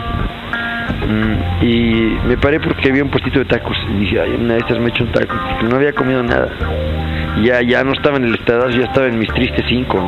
mm, 1.07 1.65
Y 1.65 2.19
me 2.27 2.37
paré 2.37 2.61
porque 2.61 2.91
había 2.91 3.03
un 3.05 3.11
puestito 3.11 3.39
de 3.39 3.45
tacos. 3.47 3.77
Y 3.95 4.01
dije, 4.01 4.21
ay, 4.21 4.33
una 4.33 4.55
de 4.55 4.61
estas 4.61 4.79
me 4.79 4.89
echo 4.91 5.05
un 5.05 5.13
taco. 5.13 5.35
No 5.63 5.77
había 5.77 5.93
comido 5.93 6.23
nada. 6.23 6.49
Ya, 7.43 7.63
ya 7.63 7.85
no 7.85 7.93
estaba 7.93 8.17
en 8.17 8.25
el 8.25 8.35
estado, 8.35 8.69
ya 8.71 8.85
estaba 8.85 9.07
en 9.07 9.19
mis 9.19 9.29
tristes 9.33 9.65
cinco. 9.69 9.99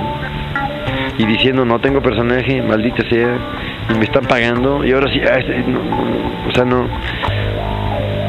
Y 1.18 1.26
diciendo 1.26 1.64
no 1.64 1.80
tengo 1.80 2.00
personaje, 2.00 2.62
maldita 2.62 3.02
sea, 3.08 3.36
y 3.90 3.98
me 3.98 4.04
están 4.04 4.24
pagando 4.24 4.84
y 4.84 4.92
ahora 4.92 5.12
sí, 5.12 5.20
ah, 5.20 5.38
este, 5.38 5.58
no, 5.66 5.82
no, 5.82 6.48
o 6.48 6.52
sea, 6.52 6.64
no, 6.64 6.88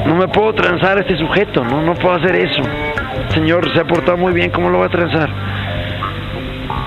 no 0.07 0.15
me 0.15 0.27
puedo 0.27 0.53
transar 0.53 0.97
a 0.97 1.01
este 1.01 1.15
sujeto, 1.17 1.63
no, 1.63 1.81
no 1.83 1.93
puedo 1.93 2.15
hacer 2.15 2.35
eso. 2.35 2.63
Señor 3.29 3.71
se 3.73 3.79
ha 3.79 3.85
portado 3.85 4.17
muy 4.17 4.33
bien, 4.33 4.49
¿cómo 4.49 4.69
lo 4.69 4.79
va 4.79 4.87
a 4.87 4.89
transar? 4.89 5.29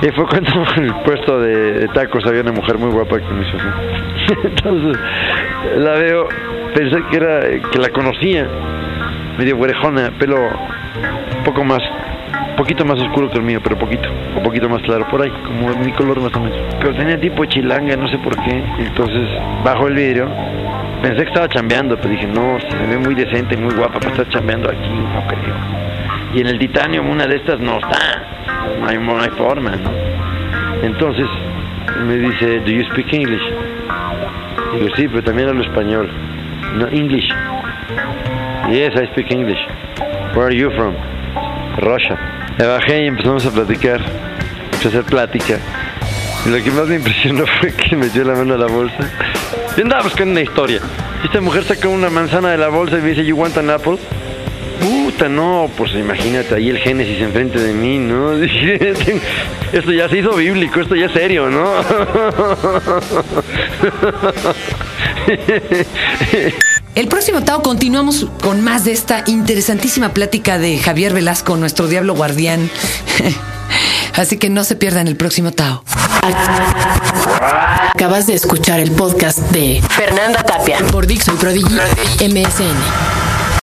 Y 0.03 0.09
fue 0.11 0.27
cuando 0.27 0.51
el 0.77 0.95
puesto 1.05 1.41
de, 1.41 1.73
de 1.75 1.89
tacos 1.89 2.27
había 2.27 2.41
una 2.41 2.53
mujer 2.53 2.79
muy 2.79 2.91
guapa 2.91 3.19
que 3.19 3.33
me 3.33 3.47
hizo 3.47 3.57
así. 3.57 4.39
Entonces 4.45 5.01
la 5.77 5.93
veo, 5.93 6.29
pensé 6.75 7.01
que 7.11 7.17
era 7.17 7.41
que 7.71 7.79
la 7.79 7.91
conocía, 7.91 8.49
medio 9.39 9.57
orejona, 9.57 10.11
pelo 10.19 10.37
un 10.37 11.45
poco 11.45 11.63
más 11.63 11.81
poquito 12.63 12.85
más 12.85 12.97
oscuro 13.01 13.29
que 13.29 13.39
el 13.39 13.43
mío, 13.43 13.61
pero 13.61 13.77
poquito, 13.77 14.09
un 14.37 14.43
poquito 14.45 14.69
más 14.69 14.81
claro, 14.83 15.05
por 15.09 15.21
ahí, 15.21 15.33
como 15.45 15.75
mi 15.85 15.91
color 15.95 16.21
más 16.21 16.33
o 16.37 16.39
menos. 16.39 16.57
Pero 16.81 16.95
tenía 16.95 17.19
tipo 17.19 17.45
chilanga, 17.45 17.97
no 17.97 18.07
sé 18.07 18.19
por 18.19 18.37
qué. 18.37 18.63
Entonces 18.79 19.29
bajo 19.65 19.89
el 19.89 19.95
vidrio, 19.95 20.29
pensé 21.03 21.25
que 21.25 21.29
estaba 21.29 21.49
chambeando, 21.49 21.97
pero 21.97 22.11
dije, 22.11 22.29
no, 22.29 22.61
se 22.61 22.87
ve 22.87 22.99
muy 22.99 23.17
decente, 23.17 23.57
muy 23.57 23.75
guapa 23.75 23.99
para 23.99 24.11
estar 24.13 24.29
chambeando 24.29 24.71
aquí, 24.71 24.91
no 24.91 25.27
creo. 25.27 25.55
Y 26.35 26.41
en 26.41 26.47
el 26.47 26.59
Titanium 26.61 27.11
una 27.11 27.27
de 27.27 27.35
estas 27.35 27.59
no 27.59 27.81
está, 27.81 27.99
no 28.79 28.87
hay, 28.87 28.97
no 28.97 29.37
forma. 29.37 29.73
Entonces 30.85 31.27
me 32.07 32.17
dice, 32.17 32.61
¿do 32.61 32.71
you 32.71 32.85
speak 32.93 33.13
English? 33.13 33.43
Digo, 34.73 34.87
sí, 34.95 35.09
pero 35.09 35.25
también 35.25 35.49
hablo 35.49 35.65
español. 35.65 36.09
No, 36.77 36.87
English. 36.87 37.29
Yes, 38.71 38.95
I 38.95 39.09
speak 39.11 39.33
English. 39.33 39.59
Where 40.37 40.47
are 40.47 40.57
you 40.57 40.71
from? 40.71 40.95
Russia. 41.85 42.33
Me 42.59 42.67
bajé 42.67 43.05
y 43.05 43.07
empezamos 43.07 43.47
a 43.47 43.51
platicar. 43.51 44.01
A 44.01 44.89
hacer 44.89 45.05
plática. 45.05 45.59
Y 46.45 46.49
lo 46.49 46.63
que 46.63 46.71
más 46.71 46.89
me 46.89 46.97
impresionó 46.97 47.45
fue 47.61 47.73
que 47.73 47.97
metió 47.97 48.25
la 48.25 48.35
mano 48.35 48.55
a 48.55 48.59
la 48.59 48.67
bolsa. 48.67 49.11
Yo 49.77 49.85
andaba 49.85 50.03
buscando 50.03 50.33
una 50.33 50.43
historia. 50.43 50.81
Esta 51.25 51.41
mujer 51.41 51.65
sacó 51.65 51.89
una 51.89 52.11
manzana 52.11 52.51
de 52.51 52.59
la 52.59 52.69
bolsa 52.69 52.99
y 52.99 53.03
me 53.03 53.11
dice, 53.11 53.25
¿You 53.25 53.37
want 53.37 53.57
an 53.57 53.71
apple? 53.71 53.97
Puta, 54.81 55.29
no, 55.29 55.71
pues 55.77 55.95
imagínate 55.95 56.57
ahí 56.57 56.69
el 56.69 56.79
Génesis 56.79 57.21
enfrente 57.21 57.61
de 57.61 57.73
mí, 57.73 57.99
¿no? 57.99 58.33
Esto 59.73 59.93
ya 59.93 60.09
se 60.09 60.19
hizo 60.19 60.35
bíblico, 60.35 60.81
esto 60.81 60.97
ya 60.97 61.07
es 61.07 61.13
serio, 61.13 61.49
¿no? 61.49 61.65
El 66.95 67.09
próximo 67.09 67.43
Tao 67.43 67.63
continuamos 67.63 68.27
con 68.43 68.61
más 68.61 68.85
de 68.85 68.93
esta 68.93 69.25
interesantísima 69.27 70.13
plática 70.13 70.59
de 70.59 70.79
Javier 70.79 71.15
Velasco, 71.15 71.57
nuestro 71.57 71.89
diablo 71.89 72.15
guardián. 72.15 72.71
Así 74.15 74.37
que 74.37 74.51
no 74.51 74.63
se 74.63 74.77
pierdan 74.77 75.09
el 75.09 75.17
próximo 75.17 75.53
Tao. 75.53 75.83
Acabas 77.95 78.27
de 78.27 78.35
escuchar 78.35 78.79
el 78.79 78.91
podcast 78.91 79.39
de 79.53 79.83
Fernanda 79.89 80.43
Tapia 80.43 80.79
por 80.91 81.07
Dixon 81.07 81.39
Prodigy 81.39 81.75
MSN. 82.21 83.22